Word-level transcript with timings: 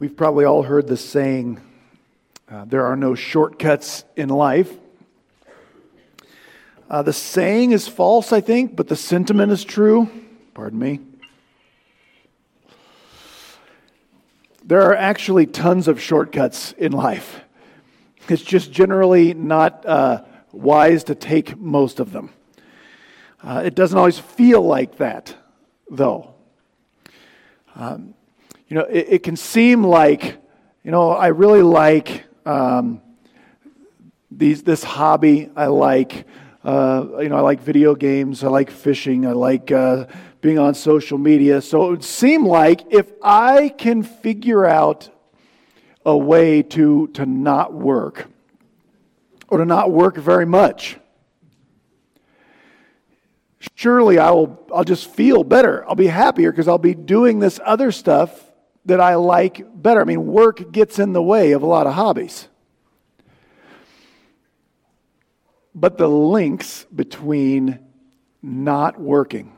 We've 0.00 0.16
probably 0.16 0.44
all 0.44 0.62
heard 0.62 0.86
the 0.86 0.96
saying, 0.96 1.60
uh, 2.48 2.66
there 2.66 2.86
are 2.86 2.94
no 2.94 3.16
shortcuts 3.16 4.04
in 4.14 4.28
life. 4.28 4.72
Uh, 6.88 7.02
the 7.02 7.12
saying 7.12 7.72
is 7.72 7.88
false, 7.88 8.32
I 8.32 8.40
think, 8.40 8.76
but 8.76 8.86
the 8.86 8.94
sentiment 8.94 9.50
is 9.50 9.64
true. 9.64 10.08
Pardon 10.54 10.78
me. 10.78 11.00
There 14.62 14.82
are 14.82 14.94
actually 14.94 15.46
tons 15.46 15.88
of 15.88 16.00
shortcuts 16.00 16.70
in 16.78 16.92
life. 16.92 17.40
It's 18.28 18.42
just 18.42 18.70
generally 18.70 19.34
not 19.34 19.84
uh, 19.84 20.22
wise 20.52 21.02
to 21.04 21.16
take 21.16 21.58
most 21.58 21.98
of 21.98 22.12
them. 22.12 22.30
Uh, 23.42 23.62
it 23.64 23.74
doesn't 23.74 23.98
always 23.98 24.20
feel 24.20 24.62
like 24.62 24.98
that, 24.98 25.34
though. 25.90 26.34
Um, 27.74 28.14
you 28.68 28.74
know, 28.74 28.84
it, 28.84 29.06
it, 29.08 29.22
can 29.22 29.36
seem 29.36 29.82
like, 29.82 30.36
you 30.84 30.90
know, 30.90 31.10
I 31.10 31.28
really 31.28 31.62
like 31.62 32.24
um, 32.44 33.00
these, 34.30 34.62
this 34.62 34.84
hobby. 34.84 35.50
I 35.56 35.66
like, 35.66 36.26
uh, 36.64 37.06
you 37.20 37.30
know, 37.30 37.36
I 37.36 37.40
like 37.40 37.60
video 37.60 37.94
games. 37.94 38.44
I 38.44 38.48
like 38.48 38.70
fishing. 38.70 39.26
I 39.26 39.32
like 39.32 39.72
uh, 39.72 40.04
being 40.42 40.58
on 40.58 40.74
social 40.74 41.16
media. 41.16 41.62
So 41.62 41.86
it 41.86 41.90
would 41.90 42.04
seem 42.04 42.44
like 42.44 42.92
if 42.92 43.10
I 43.22 43.70
can 43.70 44.02
figure 44.02 44.66
out 44.66 45.08
a 46.04 46.16
way 46.16 46.62
to, 46.62 47.08
to 47.08 47.24
not 47.24 47.72
work 47.72 48.28
or 49.48 49.58
to 49.58 49.64
not 49.64 49.90
work 49.90 50.16
very 50.16 50.44
much, 50.44 50.98
surely 53.76 54.18
I 54.18 54.30
will, 54.30 54.62
I'll 54.74 54.84
just 54.84 55.10
feel 55.10 55.42
better. 55.42 55.88
I'll 55.88 55.94
be 55.94 56.06
happier 56.06 56.52
because 56.52 56.68
I'll 56.68 56.76
be 56.76 56.94
doing 56.94 57.38
this 57.38 57.58
other 57.64 57.90
stuff 57.90 58.44
that 58.88 59.00
I 59.02 59.16
like 59.16 59.62
better. 59.82 60.00
I 60.00 60.04
mean, 60.04 60.26
work 60.26 60.72
gets 60.72 60.98
in 60.98 61.12
the 61.12 61.22
way 61.22 61.52
of 61.52 61.62
a 61.62 61.66
lot 61.66 61.86
of 61.86 61.92
hobbies. 61.92 62.48
But 65.74 65.98
the 65.98 66.08
links 66.08 66.86
between 66.94 67.80
not 68.42 68.98
working, 68.98 69.52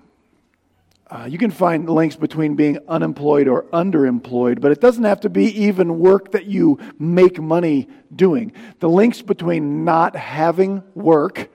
uh, 1.08 1.28
you 1.30 1.38
can 1.38 1.52
find 1.52 1.88
links 1.88 2.16
between 2.16 2.56
being 2.56 2.80
unemployed 2.88 3.46
or 3.46 3.62
underemployed, 3.72 4.60
but 4.60 4.72
it 4.72 4.80
doesn't 4.80 5.04
have 5.04 5.20
to 5.20 5.30
be 5.30 5.44
even 5.62 6.00
work 6.00 6.32
that 6.32 6.47
you 6.47 6.80
make 6.98 7.41
money 7.41 7.88
doing. 8.14 8.52
The 8.80 8.88
links 8.88 9.22
between 9.22 9.84
not 9.84 10.16
having 10.16 10.82
work 10.97 11.50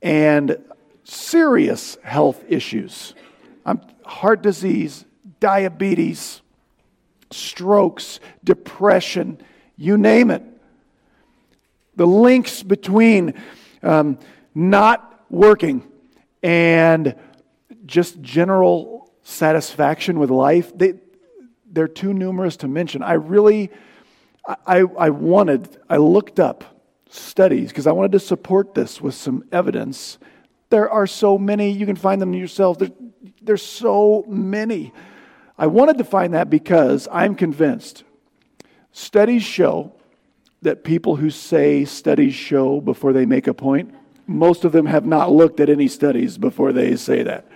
and 0.00 0.58
serious 1.02 1.98
health 2.04 2.44
issues, 2.48 3.14
um, 3.66 3.80
heart 4.04 4.42
disease, 4.42 5.04
diabetes, 5.40 6.42
strokes, 7.30 8.20
depression, 8.44 9.40
you 9.76 9.96
name 9.96 10.30
it. 10.30 10.42
The 11.96 12.06
links 12.06 12.62
between 12.62 13.34
um, 13.82 14.18
not 14.54 15.24
working 15.30 15.86
and 16.42 17.14
just 17.86 18.20
general 18.20 19.10
satisfaction 19.22 20.18
with 20.18 20.30
life, 20.30 20.76
they, 20.76 20.94
they're 21.70 21.88
too 21.88 22.14
numerous 22.14 22.56
to 22.58 22.68
mention. 22.68 23.02
I 23.02 23.14
really, 23.14 23.70
I, 24.46 24.84
I 24.98 25.10
wanted, 25.10 25.68
I 25.88 25.96
looked 25.98 26.40
up 26.40 26.64
studies 27.10 27.68
because 27.68 27.86
I 27.86 27.92
wanted 27.92 28.12
to 28.12 28.20
support 28.20 28.74
this 28.74 29.00
with 29.00 29.14
some 29.14 29.44
evidence. 29.52 30.18
There 30.70 30.90
are 30.90 31.06
so 31.06 31.38
many, 31.38 31.70
you 31.70 31.86
can 31.86 31.96
find 31.96 32.20
them 32.20 32.34
yourself. 32.34 32.78
There, 32.78 32.90
there's 33.42 33.62
so 33.62 34.24
many. 34.28 34.92
I 35.58 35.66
wanted 35.66 35.98
to 35.98 36.04
find 36.04 36.34
that 36.34 36.48
because 36.48 37.08
I'm 37.10 37.34
convinced 37.34 38.04
studies 38.92 39.42
show 39.42 39.92
that 40.62 40.84
people 40.84 41.16
who 41.16 41.30
say 41.30 41.84
studies 41.84 42.34
show 42.34 42.80
before 42.80 43.12
they 43.12 43.26
make 43.26 43.46
a 43.46 43.54
point, 43.54 43.94
most 44.26 44.64
of 44.64 44.72
them 44.72 44.86
have 44.86 45.06
not 45.06 45.32
looked 45.32 45.60
at 45.60 45.68
any 45.68 45.88
studies 45.88 46.38
before 46.38 46.72
they 46.72 46.96
say 46.96 47.22
that. 47.22 47.46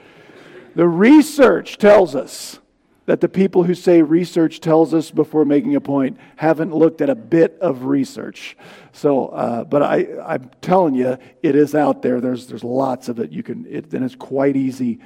The 0.75 0.89
research 0.89 1.79
tells 1.79 2.15
us 2.15 2.59
that 3.07 3.21
the 3.21 3.29
people 3.29 3.65
who 3.65 3.75
say 3.75 4.01
research 4.01 4.61
tells 4.61 4.95
us 4.95 5.11
before 5.11 5.45
making 5.45 5.75
a 5.75 5.81
point 5.81 6.19
haven't 6.37 6.75
looked 6.75 7.01
at 7.01 7.11
a 7.11 7.15
bit 7.15 7.59
of 7.61 7.85
research. 7.85 8.57
So, 8.93 9.27
uh, 9.29 9.65
but 9.65 9.83
I, 9.83 10.07
I'm 10.25 10.51
telling 10.61 10.95
you, 10.95 11.19
it 11.43 11.57
is 11.57 11.75
out 11.75 12.03
there. 12.03 12.21
There's, 12.21 12.47
there's 12.47 12.65
lots 12.65 13.09
of 13.09 13.19
it. 13.19 13.33
You 13.33 13.43
can, 13.43 13.67
it, 13.69 13.93
and 13.93 14.05
it's 14.05 14.15
quite 14.15 14.57
easy 14.57 15.01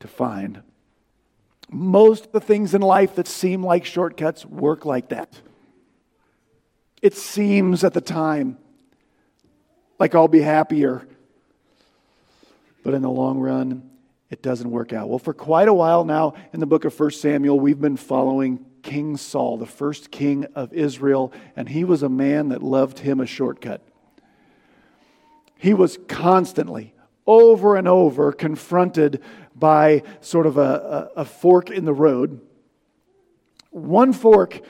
to 0.00 0.08
find. 0.08 0.62
Most 1.74 2.26
of 2.26 2.32
the 2.32 2.40
things 2.40 2.72
in 2.72 2.82
life 2.82 3.16
that 3.16 3.26
seem 3.26 3.64
like 3.64 3.84
shortcuts 3.84 4.46
work 4.46 4.84
like 4.84 5.08
that. 5.08 5.40
It 7.02 7.14
seems 7.14 7.82
at 7.82 7.92
the 7.92 8.00
time 8.00 8.58
like 9.98 10.14
I'll 10.14 10.28
be 10.28 10.40
happier, 10.40 11.06
but 12.84 12.94
in 12.94 13.02
the 13.02 13.10
long 13.10 13.40
run, 13.40 13.90
it 14.30 14.40
doesn't 14.40 14.70
work 14.70 14.92
out. 14.92 15.08
Well, 15.08 15.18
for 15.18 15.34
quite 15.34 15.66
a 15.66 15.74
while 15.74 16.04
now 16.04 16.34
in 16.52 16.60
the 16.60 16.66
book 16.66 16.84
of 16.84 16.98
1 16.98 17.10
Samuel, 17.10 17.58
we've 17.58 17.80
been 17.80 17.96
following 17.96 18.64
King 18.82 19.16
Saul, 19.16 19.56
the 19.56 19.66
first 19.66 20.12
king 20.12 20.46
of 20.54 20.72
Israel, 20.72 21.32
and 21.56 21.68
he 21.68 21.82
was 21.82 22.04
a 22.04 22.08
man 22.08 22.50
that 22.50 22.62
loved 22.62 23.00
him 23.00 23.18
a 23.18 23.26
shortcut. 23.26 23.82
He 25.58 25.74
was 25.74 25.98
constantly, 26.06 26.93
over 27.26 27.76
and 27.76 27.88
over, 27.88 28.32
confronted 28.32 29.22
by 29.54 30.02
sort 30.20 30.46
of 30.46 30.58
a, 30.58 31.10
a, 31.16 31.20
a 31.20 31.24
fork 31.24 31.70
in 31.70 31.84
the 31.84 31.92
road. 31.92 32.40
One 33.70 34.12
fork 34.12 34.60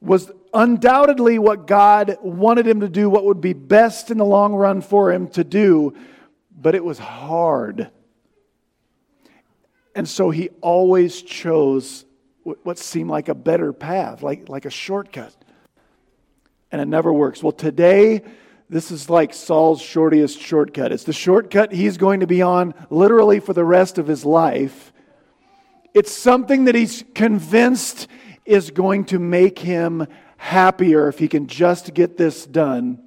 was 0.00 0.30
undoubtedly 0.52 1.38
what 1.38 1.66
God 1.66 2.18
wanted 2.22 2.66
him 2.66 2.80
to 2.80 2.88
do, 2.88 3.08
what 3.08 3.24
would 3.24 3.40
be 3.40 3.52
best 3.52 4.10
in 4.10 4.18
the 4.18 4.24
long 4.24 4.54
run 4.54 4.80
for 4.80 5.12
him 5.12 5.28
to 5.28 5.44
do, 5.44 5.94
but 6.56 6.74
it 6.74 6.84
was 6.84 6.98
hard. 6.98 7.90
And 9.94 10.08
so 10.08 10.30
he 10.30 10.50
always 10.60 11.22
chose 11.22 12.04
what 12.42 12.78
seemed 12.78 13.08
like 13.08 13.28
a 13.28 13.34
better 13.34 13.72
path, 13.72 14.22
like, 14.22 14.48
like 14.48 14.66
a 14.66 14.70
shortcut. 14.70 15.34
And 16.70 16.80
it 16.80 16.88
never 16.88 17.12
works. 17.12 17.42
Well, 17.42 17.52
today, 17.52 18.22
this 18.74 18.90
is 18.90 19.08
like 19.08 19.32
Saul's 19.32 19.80
shortest 19.80 20.40
shortcut. 20.40 20.90
It's 20.90 21.04
the 21.04 21.12
shortcut 21.12 21.70
he's 21.70 21.96
going 21.96 22.18
to 22.18 22.26
be 22.26 22.42
on 22.42 22.74
literally 22.90 23.38
for 23.38 23.52
the 23.52 23.62
rest 23.62 23.98
of 23.98 24.08
his 24.08 24.24
life. 24.24 24.92
It's 25.94 26.10
something 26.10 26.64
that 26.64 26.74
he's 26.74 27.04
convinced 27.14 28.08
is 28.44 28.72
going 28.72 29.04
to 29.04 29.20
make 29.20 29.60
him 29.60 30.08
happier 30.38 31.06
if 31.06 31.20
he 31.20 31.28
can 31.28 31.46
just 31.46 31.94
get 31.94 32.16
this 32.16 32.44
done. 32.44 33.00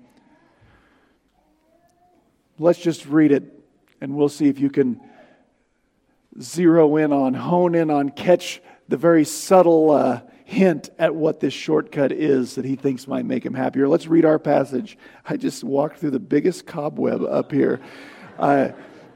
Let's 2.57 2.79
just 2.79 3.05
read 3.05 3.33
it 3.33 3.43
and 3.99 4.15
we'll 4.15 4.29
see 4.29 4.47
if 4.47 4.59
you 4.59 4.69
can 4.69 5.01
zero 6.41 6.95
in 6.95 7.11
on, 7.11 7.33
hone 7.33 7.75
in 7.75 7.91
on, 7.91 8.11
catch 8.11 8.61
the 8.87 8.95
very 8.95 9.25
subtle 9.25 9.91
uh, 9.91 10.21
hint 10.47 10.89
at 10.97 11.13
what 11.13 11.41
this 11.41 11.53
shortcut 11.53 12.13
is 12.13 12.55
that 12.55 12.63
he 12.63 12.77
thinks 12.77 13.05
might 13.05 13.25
make 13.25 13.45
him 13.45 13.53
happier. 13.53 13.85
Let's 13.85 14.07
read 14.07 14.23
our 14.23 14.39
passage. 14.39 14.97
I 15.25 15.35
just 15.35 15.61
walked 15.61 15.97
through 15.97 16.11
the 16.11 16.21
biggest 16.21 16.65
cobweb 16.65 17.21
up 17.21 17.51
here. 17.51 17.81
Uh, 18.39 18.69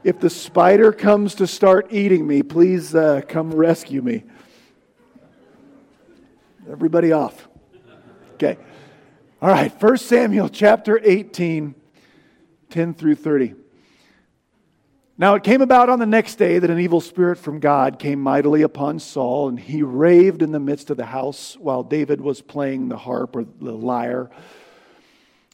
if 0.04 0.20
the 0.20 0.28
spider 0.28 0.92
comes 0.92 1.34
to 1.36 1.46
start 1.46 1.86
eating 1.90 2.26
me, 2.26 2.42
please 2.42 2.94
uh, 2.94 3.22
come 3.26 3.50
rescue 3.50 4.02
me. 4.02 4.24
Everybody 6.70 7.12
off. 7.12 7.48
Okay. 8.34 8.58
All 9.40 9.48
right, 9.48 9.72
1 9.82 9.96
Samuel 9.96 10.50
chapter 10.50 11.00
18, 11.02 11.74
10 12.68 12.94
through 12.94 13.14
30. 13.14 13.54
Now 15.22 15.36
it 15.36 15.44
came 15.44 15.62
about 15.62 15.88
on 15.88 16.00
the 16.00 16.04
next 16.04 16.34
day 16.34 16.58
that 16.58 16.68
an 16.68 16.80
evil 16.80 17.00
spirit 17.00 17.38
from 17.38 17.60
God 17.60 18.00
came 18.00 18.20
mightily 18.20 18.62
upon 18.62 18.98
Saul, 18.98 19.48
and 19.48 19.56
he 19.56 19.80
raved 19.80 20.42
in 20.42 20.50
the 20.50 20.58
midst 20.58 20.90
of 20.90 20.96
the 20.96 21.06
house 21.06 21.56
while 21.56 21.84
David 21.84 22.20
was 22.20 22.42
playing 22.42 22.88
the 22.88 22.96
harp 22.96 23.36
or 23.36 23.44
the 23.44 23.70
lyre 23.70 24.30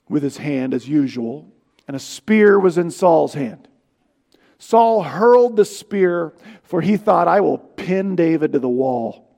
with 0.08 0.22
his 0.22 0.38
hand 0.38 0.72
as 0.72 0.88
usual, 0.88 1.52
and 1.86 1.94
a 1.94 2.00
spear 2.00 2.58
was 2.58 2.78
in 2.78 2.90
Saul's 2.90 3.34
hand. 3.34 3.68
Saul 4.58 5.02
hurled 5.02 5.56
the 5.56 5.66
spear, 5.66 6.32
for 6.62 6.80
he 6.80 6.96
thought, 6.96 7.28
I 7.28 7.42
will 7.42 7.58
pin 7.58 8.16
David 8.16 8.54
to 8.54 8.58
the 8.58 8.70
wall. 8.70 9.28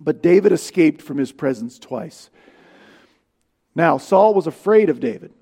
But 0.00 0.20
David 0.20 0.50
escaped 0.50 1.00
from 1.00 1.18
his 1.18 1.30
presence 1.30 1.78
twice. 1.78 2.28
Now, 3.76 3.98
Saul 3.98 4.34
was 4.34 4.48
afraid 4.48 4.90
of 4.90 4.98
David 4.98 5.32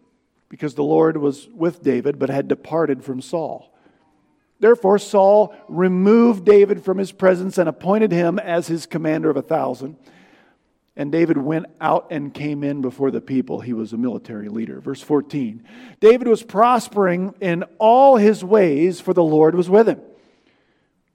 because 0.50 0.75
the 0.75 0.85
Lord 0.85 1.17
was 1.17 1.49
with 1.49 1.82
David 1.82 2.19
but 2.19 2.29
had 2.29 2.47
departed 2.47 3.03
from 3.03 3.23
Saul. 3.23 3.69
Therefore, 4.61 4.99
Saul 4.99 5.55
removed 5.69 6.45
David 6.45 6.85
from 6.85 6.99
his 6.99 7.12
presence 7.12 7.59
and 7.59 7.69
appointed 7.69 8.12
him 8.12 8.39
as 8.39 8.69
his 8.69 8.87
commander 8.87 9.31
of 9.31 9.37
a 9.37 9.43
thousand. 9.43 9.97
And 10.97 11.11
David 11.11 11.39
went 11.39 11.67
out 11.81 12.09
and 12.11 12.35
came 12.35 12.62
in 12.62 12.83
before 12.83 13.11
the 13.11 13.23
people. 13.23 13.61
He 13.61 13.73
was 13.73 13.95
a 13.95 13.97
military 13.97 14.51
leader. 14.51 14.81
Verse 14.81 15.01
14 15.01 15.65
David 15.99 16.29
was 16.29 16.43
prospering 16.43 17.35
in 17.41 17.65
all 17.79 18.17
his 18.17 18.45
ways, 18.45 19.01
for 19.01 19.15
the 19.15 19.25
Lord 19.25 19.55
was 19.55 19.71
with 19.71 19.89
him. 19.89 20.01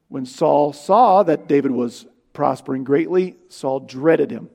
When 0.08 0.26
Saul 0.26 0.74
saw 0.74 1.24
that 1.24 1.48
David 1.48 1.72
was 1.72 2.08
prospering 2.34 2.84
greatly, 2.84 3.36
Saul 3.50 3.80
dreaded 3.82 4.32
him. 4.32 4.50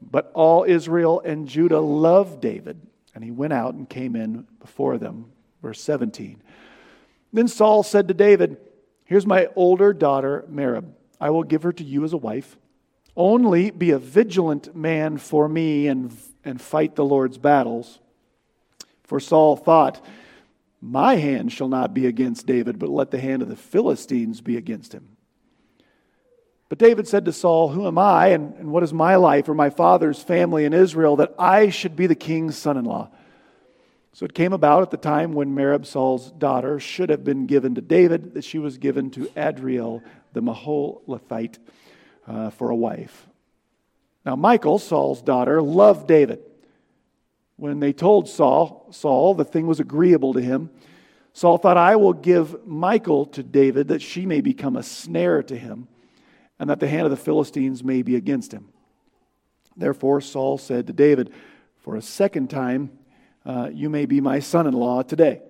But 0.00 0.30
all 0.34 0.64
Israel 0.64 1.20
and 1.20 1.46
Judah 1.46 1.80
loved 1.80 2.40
David, 2.40 2.80
and 3.14 3.22
he 3.22 3.30
went 3.30 3.52
out 3.52 3.74
and 3.74 3.88
came 3.88 4.16
in 4.16 4.46
before 4.60 4.98
them. 4.98 5.30
Verse 5.62 5.80
17. 5.80 6.42
Then 7.32 7.48
Saul 7.48 7.82
said 7.82 8.08
to 8.08 8.14
David, 8.14 8.58
Here's 9.04 9.26
my 9.26 9.48
older 9.56 9.92
daughter, 9.92 10.44
Merab. 10.50 10.92
I 11.20 11.30
will 11.30 11.44
give 11.44 11.62
her 11.62 11.72
to 11.72 11.84
you 11.84 12.04
as 12.04 12.12
a 12.12 12.18
wife. 12.18 12.56
Only 13.16 13.70
be 13.70 13.90
a 13.90 13.98
vigilant 13.98 14.74
man 14.74 15.18
for 15.18 15.48
me 15.48 15.86
and, 15.86 16.16
and 16.44 16.60
fight 16.60 16.96
the 16.96 17.04
Lord's 17.04 17.38
battles. 17.38 18.00
For 19.04 19.20
Saul 19.20 19.56
thought, 19.56 20.04
My 20.80 21.16
hand 21.16 21.52
shall 21.52 21.68
not 21.68 21.94
be 21.94 22.06
against 22.06 22.46
David, 22.46 22.78
but 22.78 22.88
let 22.88 23.10
the 23.10 23.20
hand 23.20 23.42
of 23.42 23.48
the 23.48 23.56
Philistines 23.56 24.40
be 24.40 24.56
against 24.56 24.92
him. 24.92 25.08
But 26.68 26.78
David 26.78 27.06
said 27.06 27.26
to 27.26 27.32
Saul, 27.32 27.68
Who 27.68 27.86
am 27.86 27.98
I, 27.98 28.28
and, 28.28 28.54
and 28.54 28.72
what 28.72 28.82
is 28.82 28.94
my 28.94 29.16
life 29.16 29.46
or 29.46 29.54
my 29.54 29.68
father's 29.68 30.22
family 30.22 30.64
in 30.64 30.72
Israel 30.72 31.16
that 31.16 31.34
I 31.38 31.68
should 31.68 31.96
be 31.96 32.06
the 32.06 32.14
king's 32.14 32.56
son 32.56 32.78
in 32.78 32.86
law? 32.86 33.10
So 34.14 34.26
it 34.26 34.34
came 34.34 34.52
about 34.52 34.82
at 34.82 34.90
the 34.90 34.98
time 34.98 35.32
when 35.32 35.54
Merab, 35.54 35.86
Saul's 35.86 36.30
daughter, 36.32 36.78
should 36.78 37.08
have 37.08 37.24
been 37.24 37.46
given 37.46 37.74
to 37.76 37.80
David, 37.80 38.34
that 38.34 38.44
she 38.44 38.58
was 38.58 38.76
given 38.76 39.10
to 39.12 39.30
Adriel 39.36 40.02
the 40.34 40.42
Meholathite 40.42 41.58
uh, 42.26 42.50
for 42.50 42.70
a 42.70 42.76
wife. 42.76 43.26
Now, 44.24 44.36
Michal, 44.36 44.78
Saul's 44.78 45.22
daughter, 45.22 45.62
loved 45.62 46.06
David. 46.06 46.40
When 47.56 47.80
they 47.80 47.92
told 47.92 48.28
Saul, 48.28 48.88
Saul, 48.90 49.34
the 49.34 49.44
thing 49.44 49.66
was 49.66 49.80
agreeable 49.80 50.34
to 50.34 50.40
him. 50.40 50.70
Saul 51.32 51.56
thought, 51.56 51.78
I 51.78 51.96
will 51.96 52.12
give 52.12 52.66
Michal 52.66 53.24
to 53.26 53.42
David 53.42 53.88
that 53.88 54.02
she 54.02 54.26
may 54.26 54.42
become 54.42 54.76
a 54.76 54.82
snare 54.82 55.42
to 55.44 55.56
him 55.56 55.88
and 56.58 56.68
that 56.68 56.80
the 56.80 56.88
hand 56.88 57.04
of 57.04 57.10
the 57.10 57.16
Philistines 57.16 57.82
may 57.82 58.02
be 58.02 58.14
against 58.14 58.52
him. 58.52 58.68
Therefore, 59.76 60.20
Saul 60.20 60.58
said 60.58 60.86
to 60.86 60.92
David, 60.92 61.32
For 61.78 61.96
a 61.96 62.02
second 62.02 62.50
time, 62.50 62.90
uh, 63.44 63.70
you 63.72 63.90
may 63.90 64.06
be 64.06 64.20
my 64.20 64.38
son 64.38 64.66
in 64.66 64.74
law 64.74 65.02
today. 65.02 65.42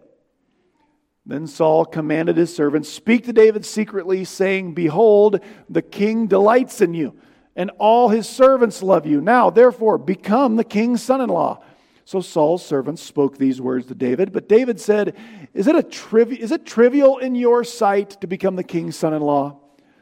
Then 1.25 1.47
Saul 1.47 1.85
commanded 1.85 2.37
his 2.37 2.55
servants, 2.55 2.89
Speak 2.89 3.25
to 3.27 3.33
David 3.33 3.65
secretly, 3.65 4.25
saying, 4.25 4.75
Behold, 4.75 5.41
the 5.69 5.83
king 5.83 6.27
delights 6.27 6.81
in 6.81 6.94
you, 6.94 7.17
and 7.55 7.71
all 7.79 8.09
his 8.09 8.29
servants 8.29 8.83
love 8.83 9.06
you. 9.06 9.21
Now, 9.21 9.50
therefore, 9.50 9.99
become 9.99 10.56
the 10.56 10.65
king's 10.65 11.03
son 11.03 11.21
in 11.21 11.29
law. 11.29 11.62
So 12.05 12.21
Saul's 12.21 12.65
servants 12.65 13.00
spoke 13.00 13.39
these 13.39 13.61
words 13.61 13.87
to 13.87 13.95
David. 13.95 14.33
But 14.33 14.49
David 14.49 14.81
said, 14.81 15.17
Is 15.55 15.69
it, 15.69 15.77
a 15.77 15.83
trivi- 15.83 16.41
is 16.41 16.50
it 16.50 16.67
trivial 16.67 17.19
in 17.19 17.37
your 17.37 17.62
sight 17.62 18.21
to 18.21 18.27
become 18.27 18.56
the 18.56 18.65
king's 18.65 18.97
son 18.97 19.15
in 19.15 19.23
law? 19.23 19.61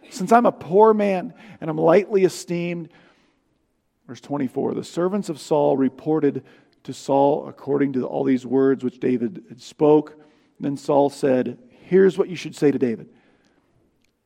Since 0.08 0.32
I'm 0.32 0.46
a 0.46 0.52
poor 0.52 0.94
man 0.94 1.34
and 1.60 1.68
I'm 1.68 1.76
lightly 1.76 2.24
esteemed. 2.24 2.88
Verse 4.06 4.20
24 4.22 4.74
The 4.74 4.82
servants 4.82 5.28
of 5.28 5.38
Saul 5.38 5.76
reported 5.76 6.44
to 6.84 6.92
Saul 6.92 7.48
according 7.48 7.92
to 7.94 8.06
all 8.06 8.24
these 8.24 8.46
words 8.46 8.82
which 8.82 9.00
David 9.00 9.44
had 9.48 9.60
spoke. 9.60 10.20
Then 10.58 10.76
Saul 10.76 11.10
said, 11.10 11.58
Here's 11.68 12.16
what 12.16 12.28
you 12.28 12.36
should 12.36 12.54
say 12.54 12.70
to 12.70 12.78
David 12.78 13.08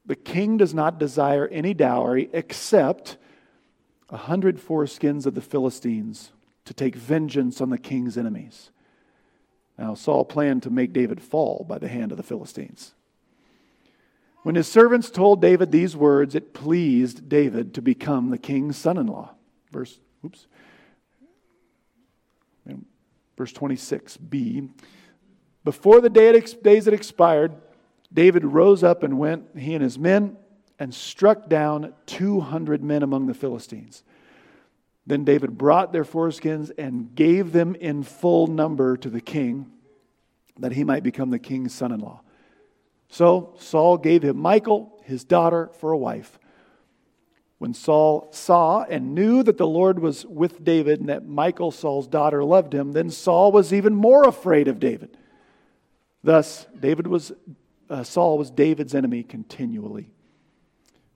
The 0.06 0.16
king 0.16 0.56
does 0.56 0.74
not 0.74 0.98
desire 0.98 1.48
any 1.48 1.74
dowry 1.74 2.28
except 2.32 3.16
a 4.10 4.16
hundred 4.16 4.58
foreskins 4.58 5.26
of 5.26 5.34
the 5.34 5.40
Philistines 5.40 6.30
to 6.64 6.74
take 6.74 6.94
vengeance 6.94 7.60
on 7.60 7.70
the 7.70 7.78
king's 7.78 8.16
enemies. 8.16 8.70
Now, 9.78 9.94
Saul 9.94 10.24
planned 10.24 10.62
to 10.62 10.70
make 10.70 10.92
David 10.92 11.20
fall 11.20 11.64
by 11.68 11.78
the 11.78 11.88
hand 11.88 12.12
of 12.12 12.16
the 12.16 12.22
Philistines. 12.22 12.94
When 14.44 14.54
his 14.54 14.68
servants 14.68 15.10
told 15.10 15.40
David 15.40 15.72
these 15.72 15.96
words, 15.96 16.34
it 16.34 16.52
pleased 16.52 17.28
David 17.28 17.74
to 17.74 17.82
become 17.82 18.30
the 18.30 18.38
king's 18.38 18.76
son 18.76 18.98
in 18.98 19.06
law. 19.06 19.30
Verse, 19.72 19.98
oops. 20.24 20.46
Verse 23.36 23.52
26b. 23.52 24.70
Before 25.64 26.00
the 26.00 26.10
day 26.10 26.32
days 26.62 26.84
had 26.84 26.94
expired, 26.94 27.54
David 28.12 28.44
rose 28.44 28.84
up 28.84 29.02
and 29.02 29.18
went, 29.18 29.58
he 29.58 29.74
and 29.74 29.82
his 29.82 29.98
men, 29.98 30.36
and 30.78 30.94
struck 30.94 31.48
down 31.48 31.94
200 32.06 32.82
men 32.82 33.02
among 33.02 33.26
the 33.26 33.34
Philistines. 33.34 34.04
Then 35.06 35.24
David 35.24 35.58
brought 35.58 35.92
their 35.92 36.04
foreskins 36.04 36.70
and 36.78 37.14
gave 37.14 37.52
them 37.52 37.74
in 37.74 38.02
full 38.02 38.46
number 38.46 38.96
to 38.96 39.10
the 39.10 39.20
king, 39.20 39.70
that 40.58 40.72
he 40.72 40.84
might 40.84 41.02
become 41.02 41.30
the 41.30 41.38
king's 41.38 41.74
son 41.74 41.92
in 41.92 42.00
law. 42.00 42.22
So 43.08 43.54
Saul 43.58 43.98
gave 43.98 44.22
him 44.22 44.40
Michal, 44.40 45.00
his 45.04 45.24
daughter, 45.24 45.70
for 45.78 45.92
a 45.92 45.98
wife. 45.98 46.38
When 47.58 47.72
Saul 47.72 48.28
saw 48.32 48.82
and 48.82 49.14
knew 49.14 49.42
that 49.42 49.58
the 49.58 49.66
Lord 49.66 49.98
was 49.98 50.26
with 50.26 50.64
David 50.64 51.00
and 51.00 51.08
that 51.08 51.26
Michal, 51.26 51.70
Saul's 51.70 52.08
daughter, 52.08 52.44
loved 52.44 52.74
him, 52.74 52.92
then 52.92 53.10
Saul 53.10 53.52
was 53.52 53.72
even 53.72 53.94
more 53.94 54.24
afraid 54.24 54.68
of 54.68 54.80
David. 54.80 55.16
Thus, 56.22 56.66
David 56.78 57.06
was, 57.06 57.32
uh, 57.88 58.02
Saul 58.02 58.38
was 58.38 58.50
David's 58.50 58.94
enemy 58.94 59.22
continually. 59.22 60.10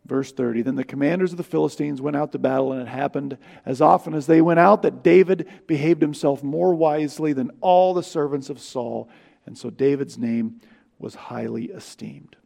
Verse 0.08 0.32
30 0.32 0.62
Then 0.62 0.76
the 0.76 0.84
commanders 0.84 1.32
of 1.32 1.38
the 1.38 1.44
Philistines 1.44 2.00
went 2.00 2.16
out 2.16 2.32
to 2.32 2.38
battle, 2.38 2.72
and 2.72 2.82
it 2.82 2.88
happened 2.88 3.36
as 3.66 3.80
often 3.80 4.14
as 4.14 4.26
they 4.26 4.40
went 4.40 4.58
out 4.58 4.82
that 4.82 5.02
David 5.02 5.48
behaved 5.66 6.00
himself 6.00 6.42
more 6.42 6.74
wisely 6.74 7.32
than 7.32 7.50
all 7.60 7.94
the 7.94 8.02
servants 8.02 8.48
of 8.48 8.60
Saul. 8.60 9.08
And 9.44 9.56
so 9.56 9.70
David's 9.70 10.18
name 10.18 10.60
was 10.98 11.14
highly 11.14 11.66
esteemed. 11.66 12.36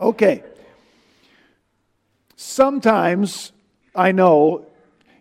Okay. 0.00 0.44
Sometimes 2.36 3.52
I 3.94 4.12
know 4.12 4.66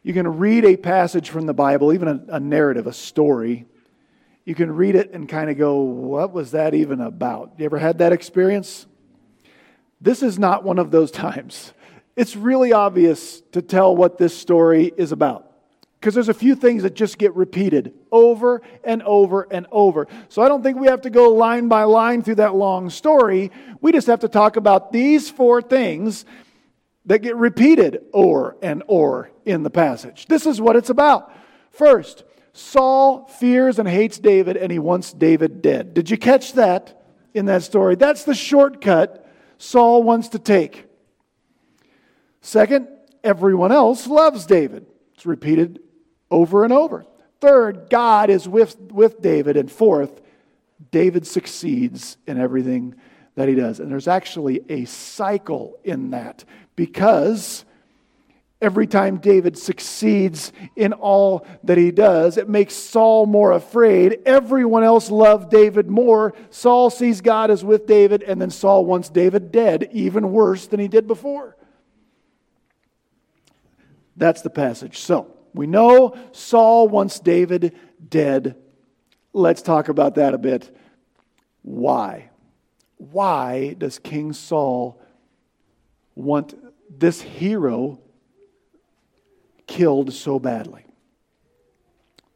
you 0.01 0.13
can 0.13 0.38
read 0.38 0.65
a 0.65 0.75
passage 0.75 1.30
from 1.30 1.45
the 1.45 1.54
Bible, 1.54 1.94
even 1.94 2.07
a, 2.07 2.36
a 2.36 2.39
narrative, 2.39 2.88
a 2.88 2.94
story. 2.94 3.65
You 4.45 4.56
can 4.56 4.75
read 4.75 4.95
it 4.95 5.12
and 5.13 5.30
kind 5.30 5.50
of 5.50 5.57
go, 5.57 5.81
What 5.81 6.33
was 6.33 6.51
that 6.51 6.74
even 6.74 7.01
about? 7.01 7.54
You 7.57 7.65
ever 7.65 7.80
had 7.80 8.00
that 8.00 8.12
experience? 8.12 8.86
This 10.01 10.21
is 10.21 10.38
not 10.38 10.63
one 10.63 10.80
of 10.80 10.92
those 10.92 11.12
times. 11.25 11.74
It's 12.15 12.36
really 12.36 12.74
obvious 12.74 13.42
to 13.54 13.62
tell 13.62 13.95
what 13.95 14.18
this 14.18 14.38
story 14.38 14.92
is 14.98 15.12
about 15.12 15.50
because 16.00 16.13
there's 16.13 16.27
a 16.27 16.33
few 16.33 16.54
things 16.54 16.83
that 16.83 16.94
just 16.95 17.18
get 17.18 17.33
repeated 17.33 17.94
over 18.12 18.62
and 18.83 19.01
over 19.04 19.48
and 19.50 19.66
over. 19.71 20.06
So 20.27 20.42
I 20.42 20.50
don't 20.50 20.62
think 20.62 20.77
we 20.77 20.88
have 20.88 21.04
to 21.04 21.09
go 21.09 21.30
line 21.30 21.69
by 21.69 21.83
line 21.83 22.21
through 22.21 22.36
that 22.36 22.54
long 22.54 22.89
story. 22.89 23.51
We 23.80 23.94
just 23.94 24.07
have 24.07 24.19
to 24.19 24.27
talk 24.27 24.57
about 24.57 24.92
these 24.92 25.30
four 25.30 25.62
things 25.62 26.25
that 27.06 27.20
get 27.20 27.36
repeated 27.36 28.06
or 28.14 28.57
and 28.62 28.83
or 28.88 29.31
in 29.45 29.64
the 29.64 29.69
passage. 29.69 30.26
This 30.28 30.45
is 30.45 30.62
what 30.62 30.76
it's 30.76 30.90
about. 30.90 31.31
First, 31.72 32.24
Saul 32.54 33.26
fears 33.26 33.80
and 33.80 33.88
hates 33.88 34.19
David 34.19 34.57
and 34.57 34.72
he 34.72 34.80
wants 34.80 35.12
David 35.12 35.62
dead. 35.62 35.94
Did 35.94 36.10
you 36.10 36.18
catch 36.18 36.54
that 36.54 37.04
in 37.33 37.45
that 37.48 37.64
story? 37.64 37.95
That's 37.95 38.24
the 38.24 38.36
shortcut 38.36 39.28
Saul 39.57 40.04
wants 40.04 40.30
to 40.30 40.40
take. 40.40 40.86
Second, 42.42 42.88
everyone 43.24 43.72
else 43.72 44.07
loves 44.07 44.45
David. 44.45 44.86
It's 45.16 45.26
repeated 45.26 45.80
over 46.30 46.64
and 46.64 46.74
over. 46.74 47.06
Third, 47.40 47.90
God 47.90 48.30
is 48.30 48.48
with, 48.48 48.78
with 48.80 49.22
David. 49.22 49.57
And 49.57 49.72
fourth, 49.72 50.22
David 50.92 51.26
succeeds 51.26 52.18
in 52.28 52.40
everything 52.40 52.95
that 53.36 53.50
he 53.50 53.56
does. 53.56 53.80
And 53.80 53.92
there's 53.92 54.07
actually 54.07 54.62
a 54.69 54.86
cycle 54.86 55.80
in 55.83 56.12
that 56.12 56.44
because 56.75 57.65
every 58.61 58.87
time 58.87 59.18
David 59.18 59.57
succeeds 59.57 60.53
in 60.75 60.94
all 60.94 61.45
that 61.63 61.77
he 61.77 61.92
does, 61.92 62.37
it 62.37 62.47
makes 62.47 62.73
Saul 62.73 63.25
more 63.25 63.51
afraid. 63.51 64.19
Everyone 64.25 64.83
else 64.83 65.11
loved 65.11 65.51
David 65.51 65.89
more. 65.89 66.33
Saul 66.49 66.89
sees 66.89 67.19
God 67.19 67.51
is 67.51 67.63
with 67.63 67.85
David, 67.85 68.23
and 68.23 68.42
then 68.42 68.49
Saul 68.49 68.85
wants 68.85 69.09
David 69.09 69.51
dead, 69.51 69.89
even 69.92 70.31
worse 70.31 70.68
than 70.68 70.80
he 70.80 70.87
did 70.87 71.07
before. 71.07 71.57
That's 74.15 74.42
the 74.42 74.49
passage. 74.49 74.99
So, 74.99 75.35
we 75.53 75.68
know 75.68 76.15
Saul 76.31 76.87
wants 76.87 77.19
David 77.19 77.75
dead. 78.09 78.56
Let's 79.33 79.61
talk 79.61 79.89
about 79.89 80.15
that 80.15 80.33
a 80.33 80.37
bit. 80.37 80.75
Why? 81.61 82.30
Why 82.97 83.75
does 83.77 83.99
King 83.99 84.33
Saul 84.33 85.01
want 86.16 86.54
this 86.90 87.22
hero 87.22 88.00
killed 89.68 90.14
so 90.14 90.40
badly? 90.40 90.86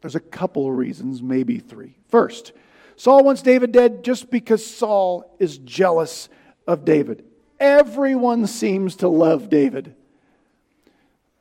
There's 0.02 0.16
a 0.16 0.20
couple 0.20 0.70
of 0.70 0.78
reasons, 0.78 1.22
maybe 1.22 1.60
three. 1.60 1.98
First, 2.10 2.54
Saul 2.96 3.24
wants 3.24 3.42
David 3.42 3.72
dead 3.72 4.04
just 4.04 4.30
because 4.32 4.66
Saul 4.66 5.36
is 5.40 5.58
jealous 5.60 6.30
of 6.68 6.86
David. 6.86 7.24
Everyone 7.60 8.48
seems 8.48 8.98
to 8.98 9.08
love 9.08 9.50
David. 9.50 9.96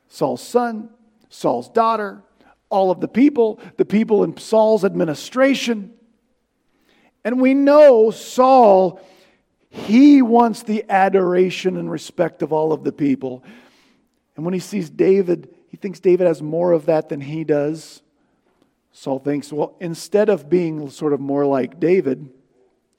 Saul's 0.07 0.41
son, 0.41 0.89
Saul's 1.29 1.69
daughter, 1.69 2.23
all 2.69 2.91
of 2.91 2.99
the 2.99 3.07
people, 3.07 3.59
the 3.77 3.85
people 3.85 4.23
in 4.23 4.35
Saul's 4.37 4.83
administration. 4.83 5.93
And 7.23 7.41
we 7.41 7.53
know 7.53 8.11
Saul, 8.11 9.01
He 9.69 10.21
wants 10.21 10.63
the 10.63 10.85
adoration 10.89 11.77
and 11.77 11.91
respect 11.91 12.41
of 12.41 12.53
all 12.53 12.71
of 12.73 12.83
the 12.83 12.91
people. 12.91 13.43
And 14.35 14.45
when 14.45 14.53
he 14.53 14.59
sees 14.59 14.89
David, 14.89 15.53
he 15.69 15.77
thinks 15.77 15.99
David 15.99 16.27
has 16.27 16.41
more 16.41 16.71
of 16.71 16.85
that 16.85 17.09
than 17.09 17.21
he 17.21 17.43
does. 17.43 18.01
Saul 18.91 19.19
thinks, 19.19 19.51
well, 19.51 19.75
instead 19.79 20.29
of 20.29 20.49
being 20.49 20.89
sort 20.89 21.13
of 21.13 21.19
more 21.19 21.45
like 21.45 21.79
David, 21.79 22.29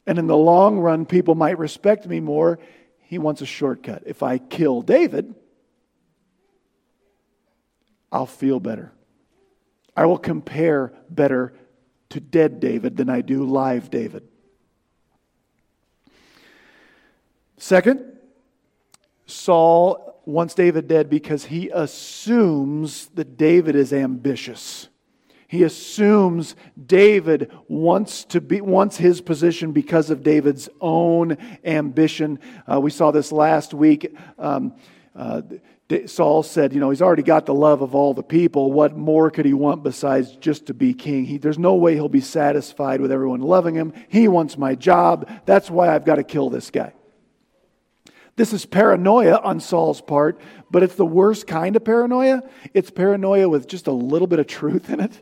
and 0.06 0.18
in 0.18 0.26
the 0.26 0.36
long 0.36 0.78
run, 0.78 1.06
people 1.06 1.34
might 1.34 1.58
respect 1.58 2.06
me 2.06 2.20
more, 2.20 2.58
he 3.00 3.18
wants 3.18 3.40
a 3.40 3.46
shortcut. 3.46 4.02
If 4.06 4.22
I 4.22 4.38
kill 4.38 4.82
David, 4.82 5.34
I'll 8.12 8.26
feel 8.26 8.60
better. 8.60 8.92
I 9.96 10.06
will 10.06 10.18
compare 10.18 10.92
better 11.10 11.52
to 12.10 12.20
dead 12.20 12.60
David 12.60 12.96
than 12.96 13.10
I 13.10 13.20
do 13.20 13.44
live 13.44 13.90
David. 13.90 14.27
Second, 17.58 18.16
Saul 19.26 20.20
wants 20.24 20.54
David 20.54 20.88
dead 20.88 21.10
because 21.10 21.44
he 21.44 21.70
assumes 21.70 23.06
that 23.14 23.36
David 23.36 23.76
is 23.76 23.92
ambitious. 23.92 24.88
He 25.48 25.62
assumes 25.62 26.54
David 26.86 27.50
wants 27.68 28.24
to 28.26 28.40
be 28.40 28.60
wants 28.60 28.98
his 28.98 29.22
position 29.22 29.72
because 29.72 30.10
of 30.10 30.22
David's 30.22 30.68
own 30.80 31.38
ambition. 31.64 32.38
Uh, 32.70 32.80
we 32.80 32.90
saw 32.90 33.10
this 33.10 33.32
last 33.32 33.72
week. 33.72 34.14
Um, 34.38 34.74
uh, 35.16 35.40
Saul 36.04 36.42
said, 36.42 36.74
You 36.74 36.80
know, 36.80 36.90
he's 36.90 37.00
already 37.00 37.22
got 37.22 37.46
the 37.46 37.54
love 37.54 37.80
of 37.80 37.94
all 37.94 38.12
the 38.12 38.22
people. 38.22 38.72
What 38.72 38.94
more 38.94 39.30
could 39.30 39.46
he 39.46 39.54
want 39.54 39.82
besides 39.82 40.36
just 40.36 40.66
to 40.66 40.74
be 40.74 40.92
king? 40.92 41.24
He, 41.24 41.38
there's 41.38 41.58
no 41.58 41.76
way 41.76 41.94
he'll 41.94 42.10
be 42.10 42.20
satisfied 42.20 43.00
with 43.00 43.10
everyone 43.10 43.40
loving 43.40 43.74
him. 43.74 43.94
He 44.08 44.28
wants 44.28 44.58
my 44.58 44.74
job. 44.74 45.30
That's 45.46 45.70
why 45.70 45.94
I've 45.94 46.04
got 46.04 46.16
to 46.16 46.24
kill 46.24 46.50
this 46.50 46.70
guy. 46.70 46.92
This 48.38 48.52
is 48.52 48.64
paranoia 48.64 49.40
on 49.42 49.58
Saul's 49.58 50.00
part, 50.00 50.40
but 50.70 50.84
it's 50.84 50.94
the 50.94 51.04
worst 51.04 51.48
kind 51.48 51.74
of 51.74 51.82
paranoia. 51.82 52.44
It's 52.72 52.88
paranoia 52.88 53.48
with 53.48 53.66
just 53.66 53.88
a 53.88 53.92
little 53.92 54.28
bit 54.28 54.38
of 54.38 54.46
truth 54.46 54.90
in 54.90 55.00
it. 55.00 55.20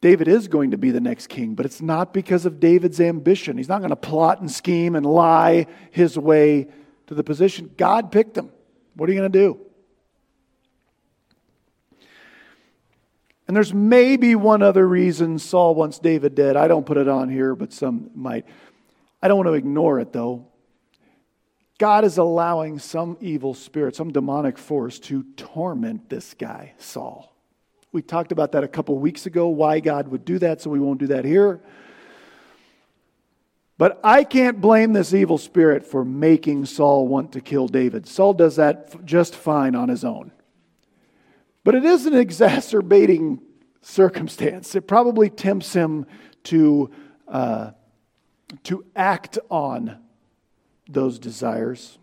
David 0.00 0.28
is 0.28 0.46
going 0.46 0.70
to 0.70 0.78
be 0.78 0.92
the 0.92 1.00
next 1.00 1.26
king, 1.26 1.56
but 1.56 1.66
it's 1.66 1.82
not 1.82 2.14
because 2.14 2.46
of 2.46 2.60
David's 2.60 3.00
ambition. 3.00 3.58
He's 3.58 3.68
not 3.68 3.78
going 3.78 3.90
to 3.90 3.96
plot 3.96 4.40
and 4.40 4.48
scheme 4.48 4.94
and 4.94 5.04
lie 5.04 5.66
his 5.90 6.16
way 6.16 6.68
to 7.08 7.14
the 7.14 7.24
position. 7.24 7.72
God 7.76 8.12
picked 8.12 8.38
him. 8.38 8.52
What 8.94 9.08
are 9.08 9.12
you 9.12 9.18
going 9.18 9.32
to 9.32 9.36
do? 9.36 9.58
And 13.48 13.56
there's 13.56 13.74
maybe 13.74 14.36
one 14.36 14.62
other 14.62 14.86
reason 14.86 15.40
Saul 15.40 15.74
wants 15.74 15.98
David 15.98 16.36
dead. 16.36 16.56
I 16.56 16.68
don't 16.68 16.86
put 16.86 16.98
it 16.98 17.08
on 17.08 17.28
here, 17.28 17.56
but 17.56 17.72
some 17.72 18.12
might. 18.14 18.46
I 19.20 19.26
don't 19.26 19.38
want 19.38 19.48
to 19.48 19.54
ignore 19.54 19.98
it, 19.98 20.12
though. 20.12 20.46
God 21.78 22.04
is 22.04 22.18
allowing 22.18 22.80
some 22.80 23.16
evil 23.20 23.54
spirit, 23.54 23.94
some 23.94 24.12
demonic 24.12 24.58
force 24.58 24.98
to 25.00 25.22
torment 25.36 26.08
this 26.10 26.34
guy, 26.34 26.74
Saul. 26.78 27.32
We 27.92 28.02
talked 28.02 28.32
about 28.32 28.52
that 28.52 28.64
a 28.64 28.68
couple 28.68 28.98
weeks 28.98 29.26
ago, 29.26 29.48
why 29.48 29.78
God 29.80 30.08
would 30.08 30.24
do 30.24 30.38
that, 30.40 30.60
so 30.60 30.70
we 30.70 30.80
won't 30.80 30.98
do 30.98 31.06
that 31.06 31.24
here. 31.24 31.60
But 33.78 34.00
I 34.02 34.24
can't 34.24 34.60
blame 34.60 34.92
this 34.92 35.14
evil 35.14 35.38
spirit 35.38 35.86
for 35.86 36.04
making 36.04 36.66
Saul 36.66 37.06
want 37.06 37.32
to 37.32 37.40
kill 37.40 37.68
David. 37.68 38.08
Saul 38.08 38.34
does 38.34 38.56
that 38.56 39.04
just 39.04 39.36
fine 39.36 39.76
on 39.76 39.88
his 39.88 40.04
own. 40.04 40.32
But 41.62 41.76
it 41.76 41.84
is 41.84 42.06
an 42.06 42.14
exacerbating 42.16 43.40
circumstance. 43.80 44.74
It 44.74 44.88
probably 44.88 45.30
tempts 45.30 45.72
him 45.72 46.06
to, 46.44 46.90
uh, 47.28 47.70
to 48.64 48.84
act 48.96 49.38
on 49.48 49.98
those 50.88 51.18
desires. 51.18 51.98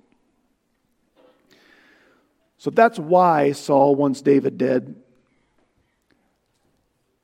So 2.57 2.69
that's 2.69 2.97
why 2.97 3.51
Saul 3.51 3.95
wants 3.95 4.21
David 4.21 4.57
dead. 4.57 4.95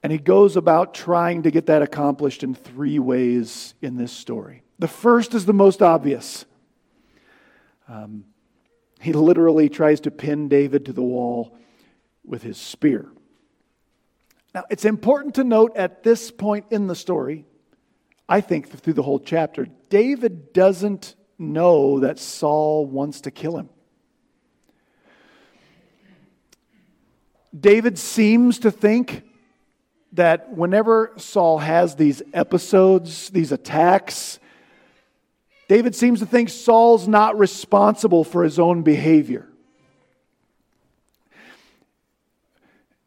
And 0.04 0.12
he 0.12 0.18
goes 0.18 0.58
about 0.58 0.94
trying 0.94 1.44
to 1.44 1.52
get 1.52 1.68
that 1.68 1.82
accomplished 1.82 2.44
in 2.44 2.56
three 2.56 3.00
ways 3.00 3.76
in 3.82 3.98
this 3.98 4.12
story. 4.12 4.64
The 4.80 4.88
first 4.88 5.34
is 5.36 5.46
the 5.46 5.54
most 5.54 5.82
obvious. 5.82 6.46
Um, 7.88 8.26
he 9.00 9.14
literally 9.14 9.70
tries 9.70 10.02
to 10.02 10.12
pin 10.12 10.48
David 10.48 10.86
to 10.86 10.94
the 10.94 11.04
wall 11.04 11.58
with 12.24 12.42
his 12.42 12.58
spear. 12.58 13.08
Now, 14.54 14.64
it's 14.70 14.86
important 14.86 15.36
to 15.36 15.44
note 15.44 15.76
at 15.76 16.04
this 16.04 16.30
point 16.30 16.66
in 16.72 16.88
the 16.88 16.96
story, 16.96 17.46
I 18.28 18.42
think 18.42 18.70
through 18.70 18.94
the 18.94 19.04
whole 19.04 19.20
chapter, 19.20 19.68
David 19.90 20.54
doesn't 20.54 21.16
know 21.42 22.00
that 22.00 22.20
Saul 22.20 22.86
wants 22.86 23.22
to 23.22 23.32
kill 23.32 23.58
him. 23.58 23.70
David 27.58 27.98
seems 27.98 28.60
to 28.60 28.72
think 28.72 29.24
that 30.14 30.54
whenever 30.54 31.14
Saul 31.18 31.58
has 31.60 31.96
these 31.96 32.22
episodes, 32.34 33.30
these 33.30 33.52
attacks, 33.52 34.40
David 35.68 35.96
seems 35.96 36.20
to 36.20 36.26
think 36.26 36.50
Saul's 36.50 37.08
not 37.08 37.38
responsible 37.38 38.24
for 38.24 38.44
his 38.44 38.60
own 38.60 38.84
behavior. 38.84 39.48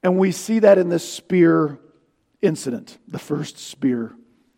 And 0.02 0.18
we 0.18 0.32
see 0.32 0.58
that 0.58 0.76
in 0.76 0.90
this 0.90 1.08
spear 1.08 1.78
incident, 2.42 2.98
the 3.08 3.18
first 3.18 3.58
spear 3.58 4.14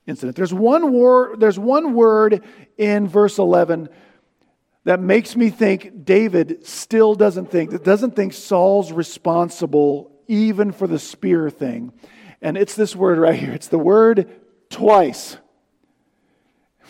incident. 0.06 0.36
There's 0.36 0.54
one, 0.54 0.92
word, 0.92 1.40
there's 1.40 1.58
one 1.58 1.94
word 1.94 2.42
in 2.76 3.08
verse 3.08 3.38
11 3.38 3.88
that 4.84 5.00
makes 5.00 5.34
me 5.34 5.50
think 5.50 6.04
David 6.04 6.64
still 6.66 7.14
doesn't 7.14 7.50
think, 7.50 7.70
that 7.70 7.82
doesn't 7.82 8.14
think 8.14 8.32
Saul's 8.32 8.92
responsible 8.92 10.12
even 10.28 10.70
for 10.70 10.86
the 10.86 10.98
spear 10.98 11.50
thing. 11.50 11.92
And 12.40 12.56
it's 12.56 12.74
this 12.74 12.94
word 12.94 13.18
right 13.18 13.34
here. 13.34 13.52
It's 13.52 13.68
the 13.68 13.78
word 13.78 14.30
twice. 14.70 15.36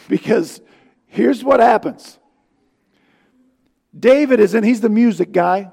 Because 0.09 0.61
here's 1.07 1.43
what 1.43 1.61
happens 1.61 2.19
David 3.99 4.41
is 4.41 4.55
in, 4.55 4.63
he's 4.63 4.81
the 4.81 4.89
music 4.89 5.33
guy. 5.33 5.73